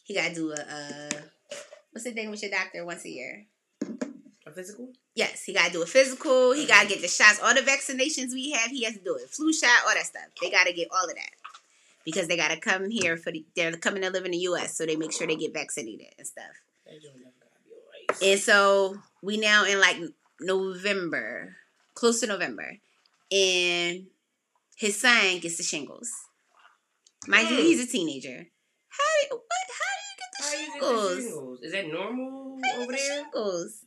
he 0.03 0.13
gotta 0.13 0.35
do 0.35 0.51
a 0.51 0.61
uh, 0.61 1.21
what's 1.89 2.03
the 2.05 2.11
thing 2.11 2.29
with 2.29 2.43
your 2.43 2.51
doctor 2.51 2.85
once 2.85 3.03
a 3.03 3.09
year? 3.09 3.47
A 4.47 4.51
physical. 4.51 4.89
Yes, 5.15 5.43
he 5.43 5.53
gotta 5.53 5.71
do 5.71 5.81
a 5.81 5.85
physical. 5.85 6.53
He 6.53 6.63
uh-huh. 6.63 6.73
gotta 6.73 6.87
get 6.87 7.01
the 7.01 7.07
shots. 7.07 7.39
All 7.41 7.53
the 7.53 7.61
vaccinations 7.61 8.33
we 8.33 8.51
have, 8.51 8.71
he 8.71 8.83
has 8.83 8.93
to 8.93 9.03
do 9.03 9.15
it. 9.15 9.29
Flu 9.29 9.53
shot, 9.53 9.69
all 9.87 9.93
that 9.93 10.05
stuff. 10.05 10.23
They 10.41 10.49
gotta 10.49 10.73
get 10.73 10.87
all 10.91 11.05
of 11.05 11.15
that 11.15 11.31
because 12.05 12.27
they 12.27 12.37
gotta 12.37 12.59
come 12.59 12.89
here 12.89 13.17
for 13.17 13.31
the. 13.31 13.45
They're 13.55 13.73
coming 13.73 14.03
to 14.03 14.09
live 14.09 14.25
in 14.25 14.31
the 14.31 14.37
U.S., 14.37 14.77
so 14.77 14.85
they 14.85 14.95
make 14.95 15.11
sure 15.11 15.27
they 15.27 15.35
get 15.35 15.53
vaccinated 15.53 16.07
and 16.17 16.27
stuff. 16.27 16.45
That 16.85 17.01
joint 17.01 17.15
never 17.17 17.31
gotta 17.39 17.63
be 17.65 17.71
alright. 17.73 18.31
And 18.31 18.39
so 18.39 18.97
we 19.21 19.37
now 19.37 19.65
in 19.65 19.79
like 19.79 19.97
November, 20.39 21.55
close 21.93 22.19
to 22.21 22.27
November, 22.27 22.77
and 23.31 24.07
his 24.75 24.99
son 24.99 25.39
gets 25.39 25.57
the 25.57 25.63
shingles. 25.63 26.11
Mind 27.27 27.49
you, 27.49 27.57
he's 27.57 27.83
a 27.83 27.91
teenager. 27.91 28.47
How 28.89 29.35
what? 29.35 29.41
How 29.79 29.93
do 29.95 30.03
you 30.03 30.17
get 30.17 30.27
get 30.27 30.37
the 30.37 30.43
the 30.43 30.71
shingles? 30.71 31.23
shingles? 31.23 31.59
Is 31.61 31.71
that 31.73 31.87
normal 31.87 32.59
How 32.63 32.71
do 32.71 32.77
you 32.77 32.83
over 32.83 32.91
the 32.91 32.97
there? 32.97 33.23
shingles? 33.23 33.83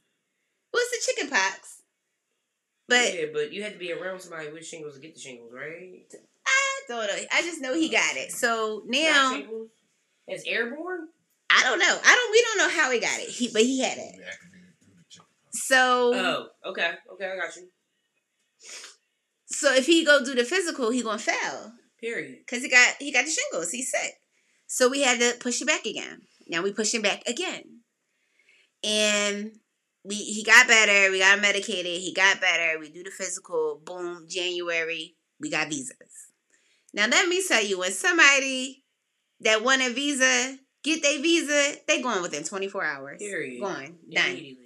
What's 0.70 0.90
the 0.90 1.12
chicken 1.12 1.30
pox? 1.30 1.82
But 2.88 3.14
yeah, 3.14 3.26
but 3.32 3.52
you 3.52 3.62
had 3.62 3.72
to 3.72 3.78
be 3.78 3.92
around 3.92 4.20
somebody 4.20 4.50
with 4.50 4.66
shingles 4.66 4.94
to 4.94 5.00
get 5.00 5.14
the 5.14 5.20
shingles, 5.20 5.52
right? 5.54 6.02
I 6.46 6.80
don't 6.88 7.06
know. 7.06 7.24
I 7.32 7.42
just 7.42 7.60
know 7.60 7.74
he 7.74 7.88
oh, 7.88 7.92
got 7.92 8.16
it. 8.16 8.32
So 8.32 8.82
now 8.86 9.34
shingles. 9.34 9.70
It's 10.26 10.44
airborne. 10.46 11.08
I 11.50 11.62
don't 11.62 11.78
know. 11.78 11.98
I 12.04 12.14
don't. 12.14 12.32
We 12.32 12.42
don't 12.42 12.58
know 12.58 12.82
how 12.82 12.90
he 12.90 13.00
got 13.00 13.20
it. 13.20 13.28
He, 13.28 13.50
but 13.52 13.62
he 13.62 13.80
had 13.80 13.98
it. 13.98 14.14
So, 15.52 16.12
Oh, 16.14 16.70
okay, 16.70 16.92
okay, 17.12 17.26
I 17.32 17.36
got 17.36 17.56
you. 17.56 17.68
so 19.46 19.74
if 19.74 19.86
he 19.86 20.04
go 20.04 20.24
do 20.24 20.34
the 20.34 20.44
physical, 20.44 20.90
he 20.90 21.02
gonna 21.02 21.18
fail 21.18 21.72
Period. 22.00 22.38
because 22.46 22.62
he 22.62 22.70
got 22.70 22.94
he 23.00 23.12
got 23.12 23.24
the 23.24 23.30
shingles. 23.30 23.70
He's 23.70 23.90
sick. 23.90 24.14
So 24.66 24.88
we 24.88 25.02
had 25.02 25.18
to 25.18 25.36
push 25.40 25.60
it 25.60 25.66
back 25.66 25.86
again. 25.86 26.22
Now 26.48 26.62
we 26.62 26.72
push 26.72 26.94
him 26.94 27.02
back 27.02 27.26
again, 27.26 27.80
and 28.84 29.52
we 30.04 30.14
he 30.14 30.42
got 30.44 30.66
better. 30.66 31.10
We 31.10 31.20
got 31.20 31.40
medicated. 31.40 32.00
He 32.00 32.12
got 32.14 32.40
better. 32.40 32.78
We 32.78 32.90
do 32.90 33.02
the 33.02 33.10
physical. 33.10 33.80
Boom. 33.84 34.26
January 34.28 35.16
we 35.40 35.50
got 35.50 35.68
visas. 35.68 35.96
Now 36.92 37.06
let 37.06 37.28
me 37.28 37.42
tell 37.46 37.64
you, 37.64 37.78
when 37.78 37.92
somebody 37.92 38.84
that 39.40 39.62
want 39.64 39.82
a 39.82 39.90
visa 39.92 40.58
get 40.82 41.02
their 41.02 41.20
visa, 41.20 41.76
they 41.86 42.02
going 42.02 42.22
within 42.22 42.44
twenty 42.44 42.68
four 42.68 42.84
hours. 42.84 43.18
Period. 43.18 43.60
Going 43.60 43.98
done. 44.10 44.56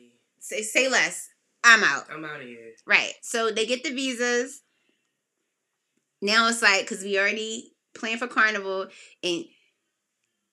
Say 0.40 0.62
say 0.62 0.88
less. 0.88 1.28
I'm 1.64 1.82
out. 1.82 2.04
I'm 2.10 2.24
out 2.24 2.40
of 2.40 2.46
here. 2.46 2.72
Right. 2.86 3.12
So 3.22 3.50
they 3.50 3.66
get 3.66 3.84
the 3.84 3.90
visas. 3.94 4.62
now 6.20 6.48
it's 6.48 6.62
like 6.62 6.82
because 6.82 7.02
we 7.02 7.18
already 7.18 7.72
planned 7.94 8.18
for 8.20 8.26
carnival 8.26 8.86
and 9.22 9.44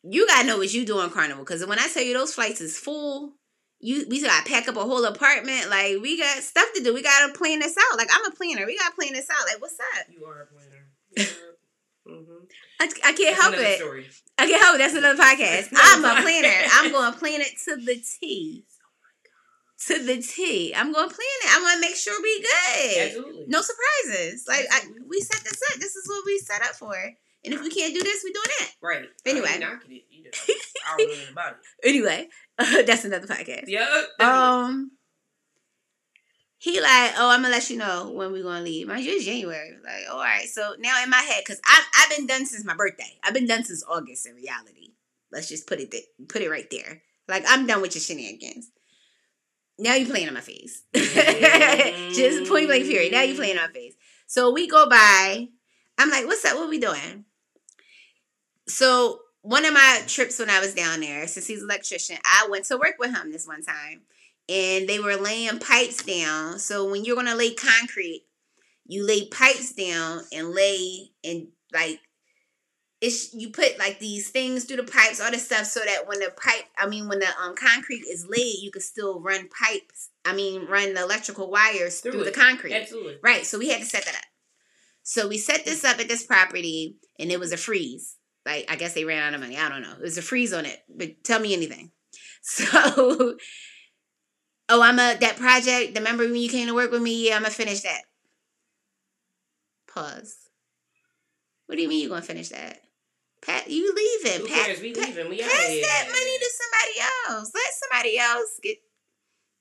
you 0.03 0.27
gotta 0.27 0.47
know 0.47 0.57
what 0.57 0.73
you 0.73 0.85
do 0.85 0.99
on 0.99 1.09
carnival 1.09 1.43
because 1.43 1.65
when 1.65 1.79
I 1.79 1.87
tell 1.87 2.03
you 2.03 2.13
those 2.13 2.33
flights 2.33 2.61
is 2.61 2.77
full, 2.77 3.33
you 3.81 4.05
we 4.09 4.21
gotta 4.21 4.47
pack 4.49 4.67
up 4.67 4.75
a 4.77 4.81
whole 4.81 5.03
apartment. 5.05 5.69
Like 5.69 5.97
we 6.01 6.17
got 6.17 6.37
stuff 6.43 6.67
to 6.75 6.83
do. 6.83 6.93
We 6.93 7.01
gotta 7.01 7.33
plan 7.33 7.59
this 7.59 7.75
out. 7.77 7.97
Like 7.97 8.09
I'm 8.13 8.25
a 8.25 8.35
planner. 8.35 8.65
We 8.65 8.77
gotta 8.77 8.95
plan 8.95 9.13
this 9.13 9.27
out. 9.29 9.45
Like 9.45 9.61
what's 9.61 9.79
up? 9.79 10.05
You 10.09 10.25
are 10.25 10.41
a 10.41 10.45
planner. 10.47 10.87
Are- 12.07 12.11
mhm. 12.11 12.47
I, 12.79 12.85
I 12.85 13.13
can't 13.13 13.17
That's 13.17 13.41
help 13.41 13.55
it. 13.55 13.77
Story. 13.79 14.09
I 14.39 14.47
can't 14.47 14.61
help 14.61 14.75
it. 14.75 14.79
That's 14.79 14.95
another 14.95 15.21
podcast. 15.23 15.69
I'm 15.75 16.03
a 16.03 16.21
planner. 16.21 16.67
I'm 16.73 16.91
going 16.91 17.13
to 17.13 17.19
plan 17.19 17.41
it 17.41 17.53
to 17.65 17.75
the 17.75 18.03
T. 18.19 18.65
To 19.87 20.03
the 20.03 20.21
T. 20.21 20.73
I'm 20.75 20.91
going 20.91 21.07
to 21.09 21.13
plan 21.15 21.37
it. 21.43 21.49
I'm 21.51 21.75
to 21.75 21.79
make 21.81 21.95
sure 21.95 22.19
we 22.21 22.41
good. 22.41 23.07
Absolutely. 23.07 23.45
No 23.47 23.61
surprises. 23.61 24.45
Like 24.47 24.65
I, 24.71 24.81
we 25.07 25.19
set 25.19 25.43
this 25.43 25.61
up. 25.71 25.79
This 25.79 25.95
is 25.95 26.07
what 26.07 26.23
we 26.25 26.39
set 26.39 26.63
up 26.63 26.73
for. 26.75 26.95
And 27.43 27.53
if 27.53 27.61
we 27.61 27.69
can't 27.69 27.93
do 27.93 28.03
this, 28.03 28.23
we 28.23 28.31
doing 28.31 28.45
that. 28.59 28.71
Right. 28.81 29.05
Anyway. 29.25 29.47
I 29.49 29.53
ain't 29.53 29.61
knocking 29.61 29.91
it 29.91 30.03
either. 30.11 30.29
I 30.87 30.97
don't 30.97 31.07
know 31.07 31.15
nothing 31.15 31.31
about 31.31 31.51
it. 31.51 31.87
Anyway, 31.87 32.27
that's 32.85 33.05
another 33.05 33.27
podcast. 33.27 33.63
Yeah. 33.67 34.03
definitely. 34.19 34.43
Um, 34.43 34.91
he 36.61 36.79
like, 36.79 37.13
oh, 37.17 37.31
I'm 37.31 37.41
gonna 37.41 37.49
let 37.49 37.71
you 37.71 37.77
know 37.77 38.11
when 38.11 38.31
we're 38.31 38.43
gonna 38.43 38.61
leave. 38.61 38.87
Mind 38.87 39.03
you, 39.03 39.13
it's 39.13 39.25
January. 39.25 39.71
Like, 39.83 40.03
all 40.11 40.19
right. 40.19 40.45
So 40.45 40.75
now 40.77 41.01
in 41.03 41.09
my 41.09 41.17
head, 41.17 41.43
cause 41.47 41.59
I've 41.67 41.85
I've 41.97 42.15
been 42.15 42.27
done 42.27 42.45
since 42.45 42.63
my 42.63 42.75
birthday. 42.75 43.17
I've 43.23 43.33
been 43.33 43.47
done 43.47 43.63
since 43.63 43.83
August. 43.89 44.27
In 44.27 44.35
reality, 44.35 44.93
let's 45.31 45.49
just 45.49 45.65
put 45.65 45.79
it 45.79 45.89
th- 45.89 46.05
put 46.29 46.43
it 46.43 46.51
right 46.51 46.69
there. 46.69 47.01
Like 47.27 47.45
I'm 47.47 47.65
done 47.65 47.81
with 47.81 47.95
your 47.95 48.01
shenanigans. 48.01 48.69
Now 49.79 49.95
you 49.95 50.05
playing 50.05 50.27
on 50.27 50.35
my 50.35 50.41
face. 50.41 50.83
just 50.93 52.47
point 52.47 52.67
blank 52.67 52.85
period. 52.85 53.11
Now 53.11 53.23
you 53.23 53.33
playing 53.33 53.57
on 53.57 53.65
my 53.65 53.73
face. 53.73 53.95
So 54.27 54.51
we 54.51 54.67
go 54.67 54.87
by. 54.87 55.47
I'm 55.97 56.11
like, 56.11 56.27
what's 56.27 56.45
up? 56.45 56.57
What 56.57 56.69
we 56.69 56.79
doing? 56.79 57.25
So 58.71 59.19
one 59.41 59.65
of 59.65 59.73
my 59.73 60.01
trips 60.07 60.39
when 60.39 60.49
I 60.49 60.59
was 60.59 60.73
down 60.73 61.01
there, 61.01 61.27
since 61.27 61.47
he's 61.47 61.61
an 61.61 61.69
electrician, 61.69 62.17
I 62.23 62.47
went 62.49 62.65
to 62.65 62.77
work 62.77 62.95
with 62.99 63.15
him 63.15 63.31
this 63.31 63.47
one 63.47 63.63
time. 63.63 64.01
And 64.49 64.87
they 64.89 64.99
were 64.99 65.15
laying 65.15 65.59
pipes 65.59 66.03
down. 66.03 66.59
So 66.59 66.89
when 66.89 67.05
you're 67.05 67.15
gonna 67.15 67.35
lay 67.35 67.53
concrete, 67.53 68.25
you 68.85 69.05
lay 69.05 69.27
pipes 69.27 69.71
down 69.73 70.21
and 70.33 70.49
lay 70.49 71.11
and 71.23 71.47
like 71.73 72.01
it's 72.99 73.33
you 73.33 73.49
put 73.49 73.79
like 73.79 73.99
these 73.99 74.29
things 74.29 74.65
through 74.65 74.77
the 74.77 74.83
pipes, 74.83 75.19
all 75.21 75.31
this 75.31 75.45
stuff, 75.45 75.65
so 75.65 75.79
that 75.79 76.07
when 76.07 76.19
the 76.19 76.31
pipe, 76.35 76.65
I 76.77 76.87
mean, 76.87 77.07
when 77.07 77.19
the 77.19 77.27
um 77.41 77.55
concrete 77.55 78.03
is 78.09 78.27
laid, 78.27 78.57
you 78.61 78.71
can 78.71 78.81
still 78.81 79.21
run 79.21 79.47
pipes. 79.49 80.09
I 80.25 80.33
mean, 80.33 80.65
run 80.67 80.93
the 80.93 81.01
electrical 81.01 81.49
wires 81.49 81.99
through, 81.99 82.11
Through 82.11 82.25
the 82.25 82.31
concrete. 82.31 82.73
Absolutely. 82.73 83.17
Right. 83.23 83.45
So 83.45 83.57
we 83.57 83.69
had 83.69 83.79
to 83.79 83.85
set 83.85 84.05
that 84.05 84.15
up. 84.15 84.21
So 85.03 85.27
we 85.27 85.37
set 85.37 85.65
this 85.65 85.83
up 85.83 85.99
at 85.99 86.07
this 86.07 86.23
property 86.23 86.97
and 87.17 87.31
it 87.31 87.39
was 87.39 87.51
a 87.51 87.57
freeze. 87.57 88.17
Like 88.45 88.65
I 88.69 88.75
guess 88.75 88.93
they 88.93 89.05
ran 89.05 89.21
out 89.23 89.33
of 89.33 89.41
money. 89.41 89.57
I 89.57 89.69
don't 89.69 89.81
know. 89.81 89.93
It 89.93 90.01
was 90.01 90.17
a 90.17 90.21
freeze 90.21 90.53
on 90.53 90.65
it. 90.65 90.79
But 90.89 91.23
tell 91.23 91.39
me 91.39 91.53
anything. 91.53 91.91
So 92.43 93.35
Oh, 94.73 94.81
I'm 94.81 94.99
a 94.99 95.17
that 95.19 95.35
project, 95.35 95.97
remember 95.97 96.23
when 96.23 96.37
you 96.37 96.47
came 96.49 96.67
to 96.67 96.73
work 96.73 96.91
with 96.91 97.01
me? 97.01 97.27
Yeah, 97.27 97.35
I'm 97.35 97.41
gonna 97.41 97.53
finish 97.53 97.81
that. 97.81 98.03
Pause. 99.93 100.33
What 101.67 101.75
do 101.75 101.81
you 101.81 101.89
mean 101.89 102.01
you're 102.01 102.09
gonna 102.09 102.21
finish 102.21 102.49
that? 102.49 102.79
Pat 103.45 103.69
you 103.69 103.93
leaving. 103.93 104.41
Who 104.41 104.47
Pat, 104.47 104.65
cares? 104.67 104.81
We 104.81 104.93
Pat- 104.93 105.09
leaving. 105.09 105.29
We 105.29 105.39
pass 105.39 105.49
that 105.51 106.07
money 106.07 106.37
to 106.39 106.49
somebody 106.61 107.35
else. 107.35 107.51
Let 107.53 107.73
somebody 107.73 108.17
else 108.17 108.59
get 108.63 108.77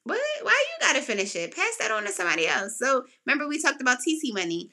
what? 0.05 0.21
Why 0.43 0.65
you 0.69 0.87
gotta 0.87 1.03
finish 1.03 1.35
it? 1.35 1.57
Pass 1.57 1.77
that 1.81 1.91
on 1.91 2.05
to 2.05 2.13
somebody 2.13 2.47
else. 2.47 2.79
So 2.79 3.05
remember 3.27 3.49
we 3.49 3.61
talked 3.61 3.81
about 3.81 3.99
TT 3.99 4.33
money. 4.33 4.71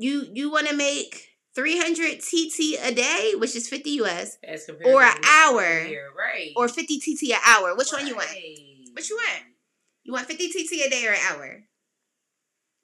You 0.00 0.26
you 0.34 0.50
want 0.50 0.66
to 0.68 0.74
make 0.74 1.28
three 1.60 1.78
hundred 1.78 2.20
TT 2.20 2.78
a 2.82 2.94
day, 2.94 3.34
which 3.36 3.54
is 3.54 3.68
fifty 3.68 3.90
US, 4.02 4.38
or 4.84 5.02
an 5.02 5.14
hour, 5.24 5.84
here, 5.84 6.08
right? 6.16 6.52
or 6.56 6.68
fifty 6.68 6.98
TT 6.98 7.32
an 7.32 7.40
hour. 7.46 7.76
Which 7.76 7.92
one 7.92 8.06
you 8.06 8.16
want? 8.16 8.30
Right. 8.30 8.56
What 8.92 9.08
you 9.08 9.16
want? 9.16 9.42
You 10.04 10.12
want 10.14 10.26
fifty 10.26 10.48
TT 10.48 10.86
a 10.86 10.88
day 10.88 11.06
or 11.06 11.12
an 11.12 11.18
hour? 11.30 11.60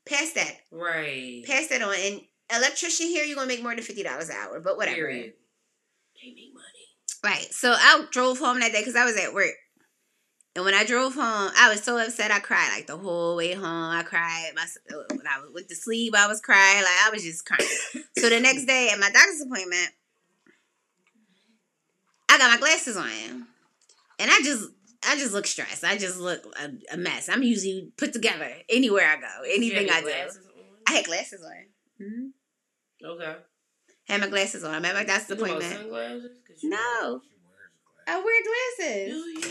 Pass 0.07 0.33
that. 0.33 0.53
Right. 0.71 1.43
Pass 1.47 1.69
that 1.69 1.83
on. 1.83 1.95
And 1.99 2.21
electrician 2.55 3.07
here, 3.07 3.25
you're 3.25 3.37
gonna 3.37 3.49
make 3.49 3.63
more 3.63 3.75
than 3.75 3.83
fifty 3.83 4.03
dollars 4.03 4.29
an 4.29 4.37
hour, 4.37 4.61
but 4.61 4.77
whatever. 4.77 4.97
Period. 4.97 5.33
They 6.23 6.29
make 6.35 6.53
money. 6.55 6.67
Right. 7.25 7.47
So 7.51 7.73
I 7.73 8.05
drove 8.11 8.39
home 8.39 8.61
that 8.61 8.73
day 8.73 8.81
because 8.81 8.97
I 8.97 9.05
was 9.05 9.17
at 9.17 9.33
work. 9.33 9.55
And 10.57 10.65
when 10.65 10.73
I 10.75 10.85
drove 10.85 11.15
home, 11.15 11.51
I 11.57 11.69
was 11.69 11.83
so 11.83 11.99
upset. 11.99 12.31
I 12.31 12.39
cried 12.41 12.71
like 12.75 12.87
the 12.87 12.97
whole 12.97 13.37
way 13.37 13.53
home. 13.53 13.65
I 13.95 14.03
cried. 14.03 14.53
My 14.57 14.65
when 14.89 15.27
I 15.27 15.43
went 15.53 15.69
to 15.69 15.77
sleep, 15.77 16.15
I 16.17 16.27
was 16.27 16.41
crying. 16.41 16.79
Like 16.83 16.99
I 17.07 17.11
was 17.13 17.23
just 17.23 17.45
crying. 17.45 17.69
so 18.17 18.31
the 18.31 18.41
next 18.41 18.65
day 18.65 18.89
at 18.91 18.99
my 18.99 19.11
doctor's 19.11 19.43
appointment, 19.43 19.91
I 22.31 22.39
got 22.39 22.51
my 22.51 22.57
glasses 22.59 22.97
on, 22.97 23.11
and 24.19 24.31
I 24.31 24.41
just 24.43 24.71
I 25.07 25.17
just 25.17 25.33
look 25.35 25.47
stressed. 25.47 25.85
I 25.85 25.97
just 25.99 26.19
look 26.19 26.43
a, 26.59 26.71
a 26.95 26.97
mess. 26.97 27.29
I'm 27.29 27.43
usually 27.43 27.93
put 27.99 28.13
together 28.15 28.51
anywhere 28.71 29.07
I 29.09 29.17
go. 29.21 29.43
Anything 29.55 29.91
I 29.91 30.01
do. 30.01 30.11
I 30.89 30.93
had 30.93 31.05
glasses 31.05 31.45
on. 31.45 31.53
hmm 32.07 32.27
Okay. 33.05 33.37
Had 34.09 34.21
my 34.23 34.29
glasses 34.29 34.65
on. 34.65 34.75
I'm 34.75 34.85
at 34.87 34.95
my 34.95 35.05
doctor's 35.05 35.29
You 35.29 35.37
talking 35.37 35.51
about 35.57 35.63
appointment. 35.63 35.81
Sunglasses? 35.83 36.39
'Cause 36.47 36.63
you- 36.63 36.71
No, 36.71 37.21
I 38.07 38.13
glasses. 38.15 38.25
wear 38.25 38.43
Do 38.43 38.51
glasses. 38.51 39.09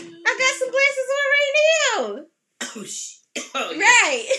you? 0.08 0.16
I 0.26 0.28
got 0.38 0.54
some 0.58 0.70
glasses 0.70 1.08
on 1.16 1.26
right 1.36 1.54
now. 1.60 2.00
Oh 2.76 2.84
shit. 2.84 3.12
Oh, 3.54 3.70
yeah. 3.70 3.80
Right. 3.80 4.26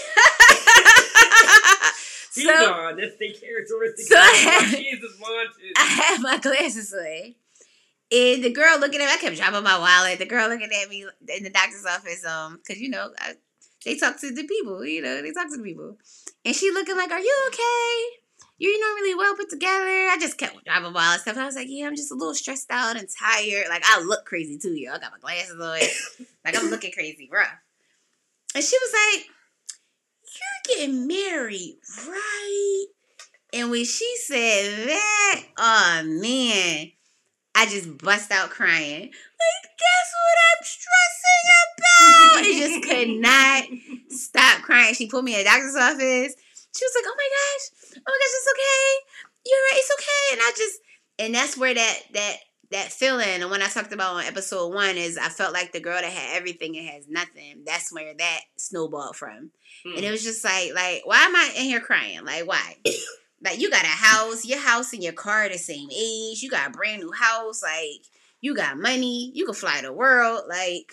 So 2.37 2.43
gone. 2.43 2.97
That's 2.97 3.17
the 3.17 3.33
characteristic. 3.33 4.05
So 4.05 4.15
I 4.15 4.67
Jesus, 4.69 5.17
mine 5.19 5.47
too. 5.57 5.71
I 5.75 5.85
had 5.85 6.21
my 6.21 6.37
glasses 6.37 6.93
on. 6.93 7.33
And 8.11 8.43
the 8.43 8.51
girl 8.51 8.79
looking 8.79 9.01
at 9.01 9.05
me, 9.07 9.11
I 9.11 9.17
kept 9.17 9.37
dropping 9.37 9.63
my 9.63 9.79
wallet. 9.79 10.19
The 10.19 10.27
girl 10.27 10.47
looking 10.47 10.69
at 10.71 10.87
me 10.89 11.05
in 11.35 11.43
the 11.43 11.49
doctor's 11.49 11.85
office, 11.85 12.23
um, 12.25 12.57
because 12.57 12.79
you 12.79 12.89
know, 12.89 13.09
I, 13.19 13.33
they 13.83 13.97
talk 13.97 14.19
to 14.21 14.31
the 14.31 14.43
people, 14.43 14.85
you 14.85 15.01
know, 15.01 15.19
they 15.21 15.31
talk 15.31 15.49
to 15.49 15.57
the 15.57 15.63
people. 15.63 15.97
And 16.45 16.55
she 16.55 16.69
looking 16.71 16.95
like, 16.95 17.11
Are 17.11 17.19
you 17.19 17.35
okay? 17.47 18.03
You're 18.59 18.79
normally 18.79 19.15
well 19.15 19.35
put 19.35 19.49
together. 19.49 20.09
I 20.09 20.17
just 20.19 20.37
kept 20.37 20.63
dropping 20.65 20.83
my 20.83 20.89
wallet 20.89 21.21
stuff. 21.21 21.37
I 21.37 21.45
was 21.45 21.55
like, 21.55 21.67
Yeah, 21.69 21.87
I'm 21.87 21.95
just 21.95 22.11
a 22.11 22.15
little 22.15 22.33
stressed 22.33 22.71
out 22.71 22.97
and 22.97 23.07
tired. 23.07 23.67
Like 23.69 23.83
I 23.85 24.01
look 24.01 24.25
crazy 24.25 24.57
too, 24.57 24.73
yo. 24.73 24.93
I 24.93 24.99
got 24.99 25.11
my 25.11 25.19
glasses 25.19 25.59
on. 25.59 26.25
like 26.45 26.57
I'm 26.57 26.69
looking 26.69 26.91
crazy, 26.91 27.29
bruh. 27.31 27.45
And 28.55 28.63
she 28.63 28.77
was 28.77 28.93
like, 29.15 29.25
You're 30.23 30.77
getting 30.77 31.07
married, 31.07 31.77
right? 32.07 32.85
And 33.53 33.71
when 33.71 33.85
she 33.85 34.11
said 34.25 34.87
that, 34.87 35.43
oh 35.57 36.01
man, 36.05 36.91
I 37.55 37.65
just 37.65 37.97
bust 37.97 38.31
out 38.31 38.49
crying. 38.49 39.01
Like, 39.01 39.71
guess 39.79 40.09
what 40.13 40.37
I'm 40.49 40.63
stressing 40.63 41.47
about? 41.77 42.37
I 42.37 42.59
just 42.59 42.83
could 42.89 43.09
not 43.21 44.09
stop 44.09 44.63
crying. 44.63 44.93
She 44.95 45.07
put 45.07 45.23
me 45.23 45.33
in 45.33 45.39
the 45.39 45.45
doctor's 45.45 45.75
office. 45.75 46.35
She 46.77 46.85
was 46.85 46.95
like, 46.95 47.05
oh 47.07 47.17
my 47.17 47.29
gosh, 47.33 47.97
oh 47.97 48.11
my 48.11 48.17
gosh, 48.21 48.37
it's 48.37 48.53
okay. 48.53 48.85
You're 49.45 49.65
right, 49.71 49.79
it's 49.81 49.93
okay. 49.97 50.23
And 50.33 50.41
I 50.41 50.51
just, 50.55 50.79
and 51.19 51.35
that's 51.35 51.57
where 51.57 51.73
that, 51.73 51.97
that, 52.13 52.37
that 52.71 52.91
feeling, 52.91 53.41
and 53.41 53.49
when 53.49 53.61
I 53.61 53.67
talked 53.67 53.93
about 53.93 54.15
on 54.15 54.23
episode 54.23 54.73
one, 54.73 54.97
is 54.97 55.17
I 55.17 55.29
felt 55.29 55.53
like 55.53 55.71
the 55.71 55.79
girl 55.79 56.01
that 56.01 56.11
had 56.11 56.37
everything 56.37 56.77
and 56.77 56.87
has 56.89 57.07
nothing. 57.07 57.63
That's 57.65 57.93
where 57.93 58.13
that 58.13 58.39
snowballed 58.57 59.15
from. 59.15 59.51
And 59.85 59.97
it 59.97 60.05
hmm. 60.05 60.11
was 60.11 60.23
just 60.23 60.43
like, 60.43 60.73
like, 60.75 61.01
why 61.05 61.17
am 61.17 61.35
I 61.35 61.53
in 61.57 61.65
here 61.65 61.79
crying? 61.79 62.25
Like, 62.25 62.45
why? 62.45 62.75
like, 63.43 63.59
you 63.59 63.69
got 63.71 63.83
a 63.83 63.87
house, 63.87 64.45
your 64.45 64.59
house 64.59 64.91
and 64.93 65.01
your 65.01 65.13
car 65.13 65.45
are 65.45 65.49
the 65.49 65.57
same 65.57 65.89
age. 65.91 66.41
You 66.41 66.49
got 66.49 66.67
a 66.67 66.71
brand 66.71 67.01
new 67.01 67.11
house. 67.11 67.63
Like, 67.63 68.01
you 68.41 68.53
got 68.53 68.77
money. 68.77 69.31
You 69.33 69.45
can 69.45 69.55
fly 69.55 69.81
the 69.81 69.93
world. 69.93 70.43
Like, 70.49 70.91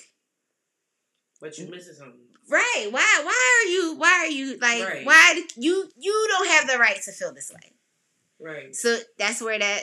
But 1.41 1.59
you 1.59 1.67
mm. 1.67 1.71
missing 1.71 1.95
something. 1.95 2.21
Right? 2.49 2.89
Why? 2.91 3.21
Why 3.25 3.65
are 3.65 3.71
you? 3.71 3.95
Why 3.97 4.11
are 4.11 4.27
you 4.27 4.59
like? 4.59 4.85
Right. 4.85 5.07
Why 5.07 5.43
you? 5.57 5.89
You 5.99 6.27
don't 6.31 6.49
have 6.49 6.69
the 6.69 6.79
right 6.79 6.99
to 7.05 7.13
feel 7.13 7.33
this 7.33 7.53
way. 7.53 7.73
Right. 8.41 8.75
So 8.75 8.99
that's 9.19 9.41
where 9.41 9.59
that 9.59 9.83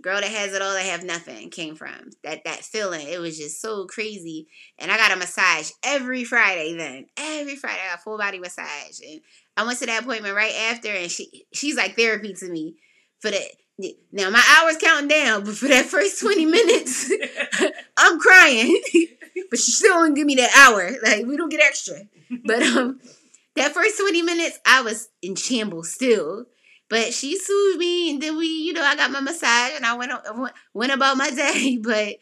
girl 0.00 0.20
that 0.20 0.30
has 0.30 0.52
it 0.54 0.62
all 0.62 0.72
that 0.72 0.86
have 0.86 1.04
nothing 1.04 1.50
came 1.50 1.74
from. 1.74 2.10
That 2.22 2.44
that 2.44 2.60
feeling. 2.60 3.06
It 3.06 3.20
was 3.20 3.38
just 3.38 3.60
so 3.60 3.86
crazy. 3.86 4.48
And 4.78 4.90
I 4.90 4.96
got 4.96 5.12
a 5.12 5.16
massage 5.16 5.70
every 5.82 6.24
Friday 6.24 6.76
then. 6.76 7.06
Every 7.16 7.56
Friday 7.56 7.80
I 7.84 7.92
got 7.92 8.02
full 8.02 8.18
body 8.18 8.38
massage. 8.38 9.00
And 9.06 9.20
I 9.56 9.64
went 9.64 9.78
to 9.80 9.86
that 9.86 10.02
appointment 10.02 10.34
right 10.34 10.54
after 10.70 10.88
and 10.88 11.10
she 11.10 11.46
she's 11.52 11.76
like 11.76 11.96
therapy 11.96 12.34
to 12.34 12.48
me 12.48 12.76
for 13.20 13.30
that. 13.30 13.42
Now 14.10 14.30
my 14.30 14.42
hours 14.58 14.78
counting 14.78 15.08
down, 15.08 15.44
but 15.44 15.54
for 15.56 15.68
that 15.68 15.84
first 15.84 16.20
20 16.20 16.46
minutes, 16.46 17.12
I'm 17.98 18.18
crying. 18.18 18.80
but 19.50 19.58
she 19.58 19.70
still 19.72 20.02
didn't 20.02 20.14
give 20.14 20.26
me 20.26 20.36
that 20.36 20.50
hour. 20.56 20.90
Like 21.02 21.26
we 21.26 21.36
don't 21.36 21.50
get 21.50 21.60
extra. 21.60 21.96
But 22.44 22.62
um 22.62 23.00
that 23.54 23.72
first 23.72 23.98
20 24.00 24.22
minutes 24.22 24.58
I 24.66 24.82
was 24.82 25.08
in 25.22 25.34
shambles 25.34 25.92
still. 25.92 26.46
But 26.88 27.12
she 27.12 27.36
soothed 27.36 27.80
me, 27.80 28.12
and 28.12 28.22
then 28.22 28.36
we, 28.36 28.46
you 28.46 28.72
know, 28.72 28.82
I 28.84 28.94
got 28.94 29.10
my 29.10 29.20
massage, 29.20 29.72
and 29.74 29.84
I 29.84 29.94
went 29.94 30.12
went- 30.36 30.54
went 30.72 30.92
about 30.92 31.16
my 31.16 31.30
day. 31.30 31.78
But 31.82 32.14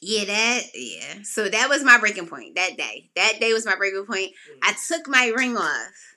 yeah, 0.00 0.24
that 0.24 0.62
yeah. 0.74 1.22
So 1.22 1.48
that 1.48 1.68
was 1.68 1.84
my 1.84 1.98
breaking 1.98 2.26
point 2.26 2.56
that 2.56 2.76
day. 2.76 3.10
That 3.14 3.38
day 3.38 3.52
was 3.52 3.64
my 3.64 3.76
breaking 3.76 4.04
point. 4.04 4.32
I 4.62 4.74
took 4.88 5.06
my 5.06 5.28
ring 5.28 5.56
off, 5.56 6.11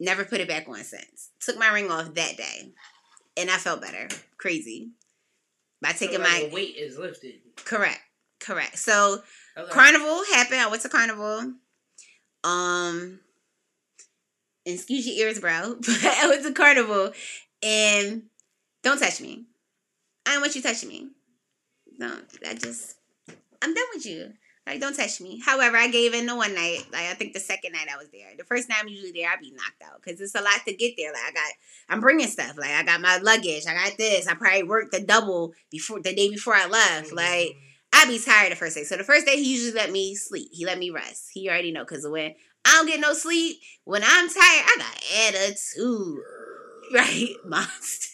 Never 0.00 0.24
put 0.24 0.40
it 0.40 0.48
back 0.48 0.66
on 0.68 0.82
since. 0.82 1.30
Took 1.40 1.58
my 1.58 1.68
ring 1.72 1.90
off 1.90 2.14
that 2.14 2.36
day, 2.36 2.72
and 3.36 3.50
I 3.50 3.56
felt 3.58 3.82
better. 3.82 4.08
Crazy. 4.38 4.92
By 5.82 5.92
taking 5.92 6.16
so 6.16 6.22
like 6.22 6.30
my 6.42 6.46
the 6.48 6.54
weight 6.54 6.76
is 6.76 6.98
lifted. 6.98 7.34
correct, 7.64 8.00
correct. 8.40 8.78
So 8.78 9.22
Okay. 9.56 9.70
carnival 9.72 10.22
happened. 10.32 10.60
I 10.60 10.68
went 10.68 10.82
to 10.82 10.88
carnival. 10.88 11.52
Um, 12.44 13.20
and 14.64 14.74
excuse 14.74 15.06
your 15.06 15.26
ears, 15.26 15.38
bro. 15.40 15.76
But 15.86 16.04
I 16.04 16.28
went 16.28 16.44
to 16.44 16.52
carnival, 16.52 17.12
and 17.62 18.22
don't 18.82 18.98
touch 18.98 19.20
me. 19.20 19.44
I 20.26 20.32
don't 20.32 20.40
want 20.42 20.54
you 20.54 20.62
touching 20.62 20.88
me. 20.88 21.08
No, 21.98 22.16
I 22.48 22.54
just 22.54 22.96
I'm 23.62 23.74
done 23.74 23.84
with 23.94 24.06
you. 24.06 24.32
Like, 24.70 24.80
don't 24.80 24.94
touch 24.94 25.20
me. 25.20 25.42
However, 25.44 25.76
I 25.76 25.88
gave 25.88 26.14
in 26.14 26.26
the 26.26 26.36
one 26.36 26.54
night. 26.54 26.84
Like, 26.92 27.06
I 27.06 27.14
think 27.14 27.32
the 27.32 27.40
second 27.40 27.72
night 27.72 27.88
I 27.92 27.96
was 27.96 28.08
there. 28.12 28.28
The 28.38 28.44
first 28.44 28.68
night 28.68 28.78
I'm 28.80 28.86
usually 28.86 29.10
there, 29.10 29.28
I'd 29.28 29.40
be 29.40 29.50
knocked 29.50 29.82
out 29.82 30.00
because 30.00 30.20
it's 30.20 30.36
a 30.36 30.40
lot 30.40 30.60
to 30.64 30.72
get 30.72 30.94
there. 30.96 31.12
Like, 31.12 31.22
I 31.28 31.32
got, 31.32 31.52
I'm 31.88 32.00
bringing 32.00 32.28
stuff. 32.28 32.56
Like, 32.56 32.70
I 32.70 32.84
got 32.84 33.00
my 33.00 33.16
luggage. 33.16 33.66
I 33.66 33.74
got 33.74 33.98
this. 33.98 34.28
I 34.28 34.34
probably 34.34 34.62
worked 34.62 34.92
the 34.92 35.00
double 35.00 35.54
before 35.72 36.00
the 36.00 36.14
day 36.14 36.30
before 36.30 36.54
I 36.54 36.66
left. 36.66 37.08
Mm-hmm. 37.08 37.16
Like, 37.16 37.56
I'd 37.92 38.06
be 38.06 38.20
tired 38.20 38.52
the 38.52 38.56
first 38.56 38.76
day. 38.76 38.84
So 38.84 38.96
the 38.96 39.02
first 39.02 39.26
day 39.26 39.34
he 39.34 39.50
usually 39.54 39.72
let 39.72 39.90
me 39.90 40.14
sleep. 40.14 40.50
He 40.52 40.64
let 40.64 40.78
me 40.78 40.90
rest. 40.90 41.30
He 41.32 41.48
already 41.48 41.72
know 41.72 41.82
because 41.82 42.06
when 42.06 42.36
I 42.64 42.70
don't 42.74 42.86
get 42.86 43.00
no 43.00 43.12
sleep, 43.12 43.56
when 43.82 44.04
I'm 44.04 44.28
tired, 44.28 44.36
I 44.38 44.76
got 44.78 45.34
attitude. 45.34 46.18
Right, 46.92 47.36
monster. 47.44 48.08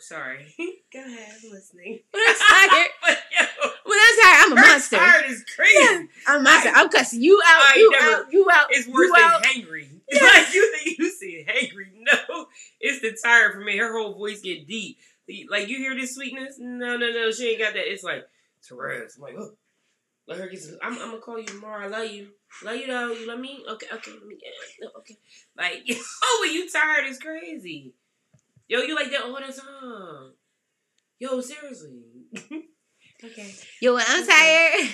Sorry. 0.00 0.54
Go 0.92 0.98
ahead, 1.00 1.34
I'm 1.44 1.50
listening. 1.50 2.00
When 2.12 2.22
I'm 2.26 2.36
tired, 2.68 2.88
but 3.00 3.18
yo, 3.38 3.68
when 3.86 3.98
I'm 4.00 4.22
tired, 4.22 4.36
I'm 4.46 4.52
a 4.52 4.60
her 4.60 4.66
monster. 4.68 4.96
tired 4.96 5.24
is 5.30 5.44
crazy. 5.56 6.08
I'm 6.26 6.40
a 6.40 6.42
monster. 6.42 6.70
I'm 6.74 6.88
cussing 6.88 7.22
you 7.22 7.40
out. 7.46 7.62
I 7.62 7.72
You 7.76 7.90
never- 7.90 8.06
out. 8.16 8.32
You 8.32 8.48
out. 8.52 8.66
It's 8.70 8.88
worse 8.88 9.08
you 9.08 9.14
than 9.14 9.24
out. 9.24 9.42
hangry. 9.44 9.88
Yeah. 10.12 10.22
Like 10.22 10.54
you 10.54 10.74
think 10.76 10.98
you 10.98 11.10
see 11.10 11.46
hangry. 11.48 11.86
No, 12.00 12.46
it's 12.80 13.00
the 13.00 13.16
tired 13.22 13.52
for 13.54 13.60
me. 13.60 13.78
Her 13.78 13.92
whole 13.98 14.14
voice 14.14 14.40
get 14.42 14.68
deep. 14.68 14.98
Like 15.50 15.68
you 15.68 15.78
hear 15.78 15.94
this 15.94 16.14
sweetness? 16.14 16.56
No, 16.58 16.96
no, 16.98 17.10
no. 17.10 17.30
She 17.32 17.48
ain't 17.50 17.58
got 17.58 17.72
that. 17.72 17.90
It's 17.90 18.04
like 18.04 18.24
Therese. 18.68 19.16
I'm 19.16 19.22
like, 19.22 19.34
oh, 19.38 19.52
let 20.28 20.38
her 20.38 20.48
get. 20.48 20.60
Some, 20.60 20.76
I'm, 20.82 20.92
I'm 20.92 21.10
gonna 21.10 21.18
call 21.18 21.38
you 21.38 21.46
tomorrow. 21.46 21.84
I 21.84 21.88
love 21.88 22.10
you. 22.10 22.28
Love 22.62 22.76
you 22.76 22.86
though. 22.86 23.12
You 23.12 23.26
love 23.26 23.40
me? 23.40 23.64
Okay, 23.68 23.86
okay. 23.94 24.10
Let 24.12 24.26
me. 24.26 24.36
Yeah, 24.42 24.50
no, 24.82 24.90
okay. 24.98 25.16
Like, 25.56 25.82
oh, 26.22 26.38
when 26.42 26.52
you 26.54 26.68
tired 26.70 27.06
is 27.06 27.18
crazy. 27.18 27.94
Yo, 28.68 28.80
you 28.80 28.94
like 28.94 29.10
that 29.10 29.22
all 29.24 29.34
the 29.34 29.52
time. 29.52 30.32
Yo, 31.18 31.40
seriously. 31.40 32.00
okay. 33.24 33.54
Yo, 33.80 33.94
when 33.94 34.04
I'm 34.06 34.26
tired. 34.26 34.88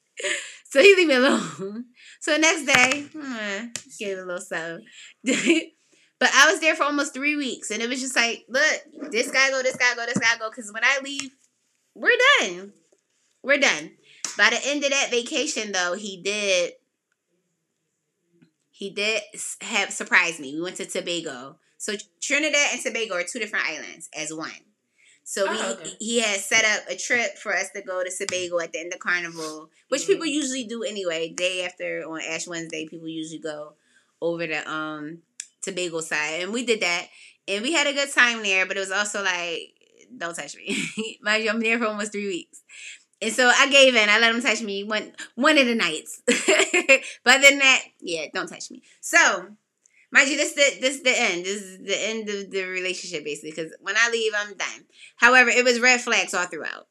so 0.70 0.82
he 0.82 0.94
leave 0.96 1.08
me 1.08 1.14
alone. 1.14 1.84
So 2.20 2.32
the 2.32 2.40
next 2.40 2.66
day, 2.66 3.06
hmm, 3.12 3.66
gave 3.98 4.18
a 4.18 4.22
little 4.22 4.40
something. 4.40 4.84
but 5.24 6.30
I 6.34 6.50
was 6.50 6.60
there 6.60 6.74
for 6.74 6.82
almost 6.82 7.14
three 7.14 7.36
weeks, 7.36 7.70
and 7.70 7.80
it 7.80 7.88
was 7.88 8.00
just 8.00 8.16
like, 8.16 8.44
look, 8.48 9.12
this 9.12 9.30
guy 9.30 9.50
go, 9.50 9.62
this 9.62 9.76
guy 9.76 9.94
go, 9.94 10.04
this 10.04 10.18
guy 10.18 10.36
go. 10.36 10.50
Because 10.50 10.72
when 10.72 10.82
I 10.84 10.98
leave, 11.02 11.30
we're 11.94 12.10
done. 12.40 12.72
We're 13.42 13.58
done. 13.58 13.92
By 14.36 14.50
the 14.50 14.60
end 14.64 14.82
of 14.82 14.90
that 14.90 15.10
vacation, 15.10 15.70
though, 15.70 15.94
he 15.94 16.20
did. 16.20 16.72
He 18.70 18.90
did 18.90 19.22
have 19.62 19.92
surprised 19.92 20.40
me. 20.40 20.54
We 20.54 20.60
went 20.60 20.76
to 20.76 20.86
Tobago. 20.86 21.56
So 21.78 21.94
Trinidad 22.20 22.68
and 22.72 22.82
Tobago 22.82 23.14
are 23.14 23.22
two 23.24 23.38
different 23.38 23.66
islands 23.66 24.08
as 24.14 24.32
one. 24.34 24.50
So 25.24 25.44
we, 25.50 25.56
Oh, 25.60 25.72
okay. 25.72 25.96
he 26.00 26.20
has 26.20 26.44
set 26.44 26.64
up 26.64 26.88
a 26.88 26.96
trip 26.96 27.38
for 27.38 27.54
us 27.54 27.70
to 27.74 27.82
go 27.82 28.02
to 28.02 28.10
Tobago 28.10 28.60
at 28.60 28.72
the 28.72 28.80
end 28.80 28.92
of 28.94 28.98
Carnival, 28.98 29.70
which 29.88 30.02
Mhm. 30.02 30.06
people 30.06 30.26
usually 30.26 30.64
do 30.64 30.82
anyway. 30.82 31.28
Day 31.28 31.64
after 31.64 32.02
on 32.08 32.20
Ash 32.22 32.46
Wednesday, 32.46 32.86
people 32.86 33.08
usually 33.08 33.38
go 33.38 33.74
over 34.20 34.46
to 34.46 34.70
um 34.70 35.22
Tobago 35.62 36.00
side, 36.00 36.42
and 36.42 36.52
we 36.52 36.64
did 36.64 36.80
that, 36.80 37.08
and 37.46 37.62
we 37.62 37.72
had 37.72 37.86
a 37.86 37.92
good 37.92 38.10
time 38.12 38.42
there. 38.42 38.64
But 38.66 38.76
it 38.76 38.80
was 38.80 38.90
also 38.90 39.22
like, 39.22 39.74
don't 40.16 40.34
touch 40.34 40.56
me. 40.56 41.18
Mind 41.20 41.44
you, 41.44 41.50
I'm 41.50 41.60
there 41.60 41.78
for 41.78 41.86
almost 41.86 42.12
three 42.12 42.26
weeks. 42.26 42.62
And 43.20 43.32
so 43.32 43.48
I 43.54 43.68
gave 43.68 43.94
in. 43.94 44.08
I 44.08 44.18
let 44.18 44.34
him 44.34 44.40
touch 44.40 44.62
me 44.62 44.84
one 44.84 45.12
one 45.34 45.58
of 45.58 45.66
the 45.66 45.74
nights. 45.74 46.22
but 46.26 47.40
then 47.42 47.58
that, 47.58 47.82
yeah, 48.00 48.26
don't 48.32 48.48
touch 48.48 48.70
me. 48.70 48.82
So, 49.00 49.56
mind 50.10 50.28
you, 50.28 50.36
this 50.36 50.54
the 50.54 50.80
this 50.80 51.00
the 51.00 51.14
end. 51.14 51.44
This 51.44 51.62
is 51.62 51.78
the 51.78 52.08
end 52.08 52.28
of 52.28 52.50
the 52.50 52.64
relationship 52.64 53.24
basically. 53.24 53.50
Because 53.50 53.72
when 53.80 53.96
I 53.96 54.10
leave, 54.10 54.32
I'm 54.36 54.56
done. 54.56 54.84
However, 55.16 55.50
it 55.50 55.64
was 55.64 55.80
red 55.80 56.00
flags 56.00 56.34
all 56.34 56.46
throughout. 56.46 56.88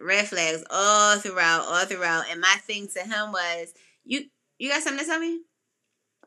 Red 0.00 0.26
flags 0.26 0.64
all 0.70 1.18
throughout, 1.18 1.62
all 1.62 1.84
throughout. 1.84 2.24
And 2.30 2.40
my 2.40 2.56
thing 2.66 2.88
to 2.94 3.00
him 3.00 3.32
was, 3.32 3.72
you 4.04 4.24
you 4.58 4.70
got 4.70 4.82
something 4.82 5.04
to 5.04 5.10
tell 5.10 5.20
me? 5.20 5.40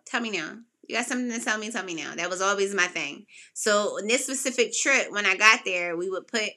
Tell 0.06 0.21
me 0.21 0.32
now. 0.32 0.58
You 0.88 0.95
got 0.95 1.06
something 1.06 1.32
to 1.32 1.43
tell 1.43 1.58
me? 1.58 1.71
Tell 1.71 1.84
me 1.84 1.95
now. 1.95 2.13
That 2.15 2.30
was 2.30 2.41
always 2.41 2.76
my 2.76 2.88
thing. 2.88 3.26
So 3.54 3.98
in 3.98 4.08
this 4.08 4.24
specific 4.24 4.74
trip, 4.74 5.12
when 5.12 5.26
I 5.26 5.36
got 5.36 5.62
there, 5.65 5.98
we 5.98 6.10
would 6.10 6.28
put 6.28 6.52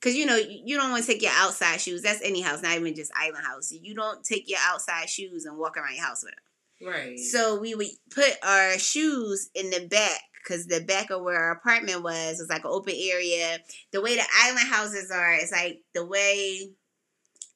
because 0.00 0.16
you 0.16 0.26
know 0.26 0.36
you 0.36 0.62
you 0.64 0.76
don't 0.76 0.90
want 0.90 1.04
to 1.04 1.12
take 1.12 1.22
your 1.22 1.32
outside 1.34 1.80
shoes. 1.80 2.02
That's 2.02 2.22
any 2.22 2.40
house, 2.40 2.62
not 2.62 2.76
even 2.76 2.94
just 2.94 3.12
island 3.16 3.44
house. 3.46 3.72
You 3.72 3.94
don't 3.94 4.22
take 4.24 4.48
your 4.48 4.58
outside 4.62 5.08
shoes 5.08 5.44
and 5.44 5.58
walk 5.58 5.76
around 5.76 5.94
your 5.94 6.04
house 6.04 6.22
with 6.22 6.32
them. 6.32 6.44
Right. 6.84 7.18
So 7.18 7.60
we 7.60 7.74
would 7.74 7.88
put 8.14 8.32
our 8.42 8.78
shoes 8.78 9.50
in 9.54 9.70
the 9.70 9.86
back 9.88 10.20
because 10.42 10.66
the 10.66 10.80
back 10.80 11.10
of 11.10 11.22
where 11.22 11.38
our 11.38 11.52
apartment 11.52 12.02
was 12.02 12.38
was 12.38 12.48
like 12.48 12.64
an 12.64 12.70
open 12.70 12.94
area. 12.96 13.58
The 13.92 14.00
way 14.00 14.16
the 14.16 14.24
island 14.42 14.68
houses 14.68 15.10
are, 15.10 15.32
it's 15.34 15.52
like 15.52 15.80
the 15.94 16.06
way 16.06 16.70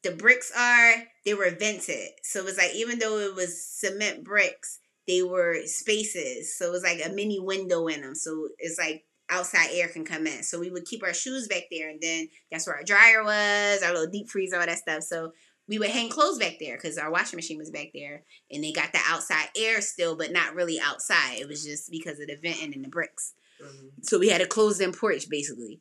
the 0.03 0.13
bricks 0.13 0.53
are, 0.57 0.95
they 1.25 1.35
were 1.35 1.51
vented. 1.59 2.11
So 2.23 2.41
it 2.41 2.45
was 2.45 2.59
like 2.59 2.75
even 2.75 2.99
though 2.99 3.19
it 3.19 3.35
was 3.35 3.67
cement 3.67 4.25
bricks, 4.25 4.79
they 5.09 5.23
were 5.23 5.57
spaces. 5.65 6.57
So 6.57 6.67
it 6.67 6.73
was 6.73 6.83
like 6.83 7.01
a 7.05 7.13
mini 7.13 7.41
window 7.41 7.87
in 7.87 8.03
them. 8.03 8.15
So 8.15 8.49
it's 8.59 8.79
like 8.79 9.05
outside 9.31 9.69
air 9.73 9.89
can 9.89 10.05
come 10.05 10.27
in. 10.27 10.43
So 10.43 10.61
we 10.61 10.71
would 10.71 10.85
keep 10.85 11.03
our 11.03 11.15
shoes 11.15 11.49
back 11.49 11.65
there, 11.71 11.89
and 11.89 12.01
then 12.01 12.29
that's 12.53 12.67
where 12.67 12.77
our 12.77 12.85
dryer 12.85 13.25
was, 13.25 13.83
our 13.83 13.93
little 13.93 14.11
deep 14.11 14.29
freezer, 14.29 14.61
all 14.61 14.67
that 14.67 14.79
stuff. 14.79 15.03
So 15.03 15.33
we 15.69 15.79
would 15.79 15.91
hang 15.91 16.09
clothes 16.09 16.39
back 16.39 16.57
there 16.61 16.77
because 16.77 16.99
our 16.99 17.11
washing 17.11 17.37
machine 17.37 17.59
was 17.59 17.71
back 17.71 17.89
there 17.95 18.23
and 18.51 18.63
they 18.63 18.73
got 18.73 18.93
the 18.93 19.01
outside 19.09 19.49
air 19.57 19.81
still, 19.81 20.17
but 20.17 20.33
not 20.33 20.55
really 20.55 20.79
outside. 20.79 21.39
It 21.39 21.49
was 21.49 21.65
just 21.65 21.91
because 21.91 22.21
of 22.21 22.27
the 22.27 22.37
venting 22.37 22.75
and 22.75 22.85
the 22.85 22.89
bricks. 22.89 23.35
Mhm. 23.63 23.91
So 24.03 24.19
we 24.19 24.29
had 24.29 24.41
a 24.43 24.47
closed 24.47 24.81
in 24.81 24.93
porch 24.93 25.29
basically. 25.29 25.81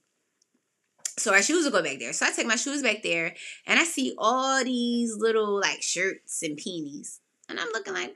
So 1.17 1.31
our 1.33 1.41
shoes 1.43 1.63
would 1.65 1.73
go 1.73 1.83
back 1.83 1.99
there. 1.99 2.13
So 2.13 2.25
I 2.25 2.31
take 2.31 2.47
my 2.47 2.55
shoes 2.55 2.81
back 2.81 3.03
there 3.03 3.35
and 3.67 3.79
I 3.79 3.83
see 3.83 4.15
all 4.17 4.63
these 4.63 5.15
little 5.17 5.59
like 5.59 5.81
shirts 5.83 6.41
and 6.43 6.57
peonies. 6.57 7.19
And 7.49 7.59
I'm 7.59 7.69
looking 7.73 7.93
like, 7.93 8.07
what? 8.07 8.15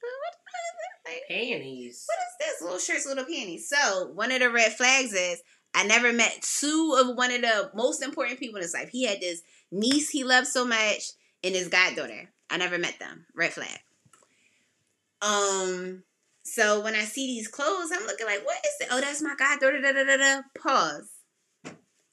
What, 0.00 0.34
is 0.34 0.72
this? 1.04 1.12
Like, 1.12 1.22
Panties. 1.28 2.06
what 2.06 2.18
is 2.18 2.34
this? 2.52 2.62
Little 2.62 2.78
shirts, 2.78 3.06
little 3.06 3.24
panties. 3.24 3.68
So 3.68 4.10
one 4.14 4.32
of 4.32 4.40
the 4.40 4.50
red 4.50 4.72
flags 4.72 5.12
is 5.12 5.42
I 5.74 5.84
never 5.84 6.12
met 6.12 6.40
two 6.60 6.96
of 6.98 7.16
one 7.16 7.32
of 7.32 7.42
the 7.42 7.70
most 7.74 8.02
important 8.02 8.38
people 8.38 8.56
in 8.56 8.62
his 8.62 8.74
life. 8.74 8.90
He 8.90 9.04
had 9.04 9.20
this 9.20 9.42
niece 9.74 10.10
he 10.10 10.24
loves 10.24 10.52
so 10.52 10.64
much 10.64 11.12
and 11.42 11.54
his 11.54 11.68
goddaughter. 11.68 12.30
I 12.50 12.56
never 12.56 12.78
met 12.78 12.98
them. 12.98 13.26
Red 13.34 13.52
flag. 13.52 13.78
Um. 15.20 16.04
So 16.46 16.80
when 16.82 16.94
I 16.94 17.04
see 17.04 17.26
these 17.26 17.48
clothes, 17.48 17.90
I'm 17.92 18.06
looking 18.06 18.26
like, 18.26 18.44
what 18.44 18.58
is 18.58 18.76
it? 18.80 18.88
Oh, 18.90 19.00
that's 19.00 19.22
my 19.22 19.34
goddaughter. 19.34 19.80
Da, 19.80 19.92
da, 19.92 20.04
da, 20.04 20.16
da. 20.16 20.42
Pause. 20.58 21.10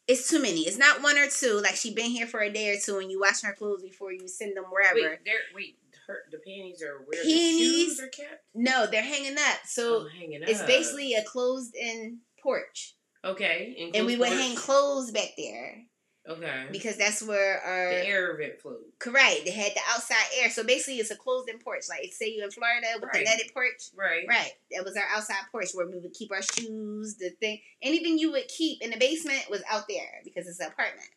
It's 0.08 0.30
too 0.30 0.41
many. 0.41 0.62
It's 0.62 0.78
not 0.78 1.04
one 1.04 1.17
or 1.17 1.28
two. 1.28 1.60
Like 1.62 1.76
she 1.76 1.93
been 1.93 2.12
here 2.12 2.28
for 2.28 2.39
a 2.39 2.52
day 2.52 2.74
or 2.74 2.80
two, 2.80 3.00
and 3.00 3.12
you 3.12 3.19
wash 3.19 3.41
her 3.41 3.54
clothes 3.54 3.84
before 3.84 4.12
you 4.12 4.28
send 4.28 4.58
them 4.58 4.65
wherever. 4.69 4.95
Wait, 4.95 5.19
they're, 5.26 5.36
wait, 5.54 5.78
her, 6.08 6.19
the 6.32 6.38
panties 6.38 6.82
are 6.82 7.04
where 7.06 7.24
the 7.24 7.30
Panties? 7.30 7.95
shoes 7.95 8.00
are 8.00 8.08
kept? 8.08 8.43
No, 8.56 8.88
they're 8.88 9.04
hanging 9.04 9.38
up. 9.38 9.60
So 9.65 10.06
oh, 10.06 10.08
hanging 10.17 10.41
it's 10.43 10.63
basically 10.63 11.13
a 11.13 11.24
closed-in 11.24 12.19
porch. 12.41 12.95
Okay. 13.24 13.91
and 13.93 14.08
we 14.08 14.17
would 14.17 14.30
enclosed 14.30 14.41
hang 14.41 14.56
clothes 14.56 15.12
back 15.12 15.30
there 15.38 15.86
Okay. 16.29 16.67
because 16.71 16.97
that's 16.97 17.23
where 17.23 17.60
our 17.62 17.89
the 17.89 18.05
air 18.07 18.38
vent 18.38 18.62
float. 18.62 18.81
correct. 18.99 19.41
They 19.43 19.51
had 19.51 19.73
the 19.73 19.81
outside 19.89 20.17
air, 20.39 20.49
so 20.51 20.63
basically 20.63 20.99
it's 20.99 21.10
a 21.10 21.15
closed-in 21.15 21.57
porch. 21.60 21.86
Like 21.89 22.13
say 22.13 22.29
you're 22.31 22.45
in 22.45 22.51
Florida 22.51 22.88
with 22.95 23.05
Right. 23.05 23.13
the 23.13 23.23
netted 23.23 23.51
porch, 23.53 23.89
Right. 23.95 24.25
right? 24.29 24.51
That 24.71 24.84
was 24.86 24.95
our 24.95 25.07
outside 25.15 25.43
porch 25.51 25.69
where 25.73 25.88
we 25.88 25.97
would 25.97 26.13
keep 26.13 26.31
our 26.31 26.43
shoes, 26.43 27.15
the 27.17 27.31
thing, 27.31 27.60
anything 27.81 28.19
you 28.19 28.31
would 28.31 28.47
keep 28.49 28.84
in 28.84 28.91
the 28.91 28.97
basement 28.97 29.49
was 29.49 29.63
out 29.67 29.88
there 29.89 30.21
because 30.23 30.47
it's 30.47 30.60
an 30.60 30.67
apartment, 30.67 31.10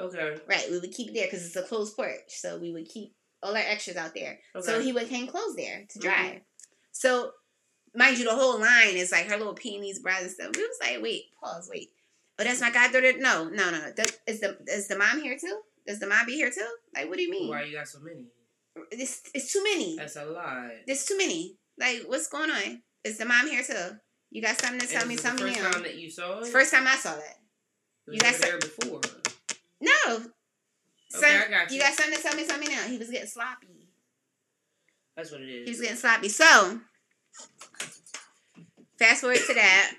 Okay. 0.00 0.40
right? 0.46 0.70
We 0.70 0.80
would 0.80 0.92
keep 0.92 1.10
it 1.10 1.14
there 1.14 1.26
because 1.26 1.46
it's 1.46 1.56
a 1.56 1.62
closed 1.62 1.94
porch, 1.94 2.30
so 2.30 2.58
we 2.58 2.72
would 2.72 2.88
keep 2.88 3.14
all 3.42 3.52
our 3.52 3.58
extras 3.62 3.96
out 3.96 4.14
there. 4.14 4.40
Okay. 4.56 4.66
So 4.66 4.80
he 4.80 4.92
would 4.92 5.08
hang 5.08 5.28
clothes 5.28 5.54
there 5.56 5.86
to 5.88 5.98
dry. 6.00 6.42
Mhm. 6.42 6.42
So, 6.92 7.32
mind 7.94 8.18
you, 8.18 8.24
the 8.24 8.34
whole 8.34 8.58
line 8.58 8.96
is 8.96 9.12
like 9.12 9.26
her 9.26 9.36
little 9.36 9.54
peonies, 9.54 10.00
bras 10.00 10.22
and 10.22 10.30
stuff. 10.32 10.56
We 10.56 10.62
was 10.66 10.78
like, 10.80 11.00
wait, 11.00 11.32
pause, 11.40 11.68
wait. 11.72 11.92
Oh, 12.40 12.44
that's 12.44 12.60
my 12.60 12.70
goddaughter. 12.70 13.18
No, 13.18 13.48
no, 13.48 13.70
no. 13.70 13.92
That- 13.96 14.18
Is 14.26 14.40
the 14.40 14.56
is 14.66 14.88
the 14.88 14.96
mom 14.96 15.20
here 15.20 15.36
too? 15.38 15.60
Does 15.86 15.98
the 16.00 16.06
mom 16.06 16.26
be 16.26 16.32
here 16.34 16.50
too? 16.50 16.66
Like, 16.94 17.08
what 17.08 17.16
do 17.16 17.22
you 17.22 17.30
mean? 17.30 17.48
Why 17.50 17.64
you 17.64 17.76
got 17.76 17.88
so 17.88 18.00
many? 18.00 18.26
It's 18.92 19.22
it's 19.34 19.52
too 19.52 19.62
many. 19.62 19.96
That's 19.96 20.16
a 20.16 20.24
lot. 20.24 20.70
There's 20.86 21.04
too 21.04 21.18
many. 21.18 21.56
Like, 21.78 22.04
what's 22.06 22.28
going 22.28 22.50
on? 22.50 22.82
Is 23.04 23.18
the 23.18 23.24
mom 23.24 23.46
here 23.48 23.62
too? 23.62 23.96
You 24.30 24.40
got 24.42 24.58
something 24.60 24.80
to 24.80 24.86
tell 24.86 25.00
And 25.00 25.08
me? 25.08 25.16
this 25.16 25.24
is 25.24 25.30
Tell 25.30 25.36
the 25.38 25.44
me 25.44 25.50
first 25.52 25.62
now. 25.64 25.70
time 25.72 25.82
that 25.82 25.96
you 25.98 26.10
saw 26.10 26.38
it. 26.40 26.46
First 26.48 26.72
time 26.72 26.86
I 26.86 26.96
saw 26.96 27.14
that. 27.16 27.36
Was 28.06 28.14
you 28.14 28.20
got 28.20 28.34
there 28.40 28.58
before. 28.58 29.00
No. 29.80 30.24
Okay, 31.16 31.36
I 31.36 31.50
got 31.50 31.72
you. 31.72 31.80
got 31.80 31.92
something 31.94 32.14
to 32.16 32.22
tell 32.22 32.36
me? 32.36 32.66
Me 32.66 32.72
now. 32.72 32.82
He 32.82 32.96
was 32.98 33.10
getting 33.10 33.26
sloppy. 33.26 33.88
That's 35.16 35.32
what 35.32 35.40
it 35.40 35.48
is. 35.48 35.64
He 35.64 35.70
was 35.72 35.80
getting 35.80 35.96
sloppy. 35.96 36.28
So, 36.28 36.80
fast 38.98 39.20
forward 39.22 39.38
to 39.46 39.54
that. 39.54 39.92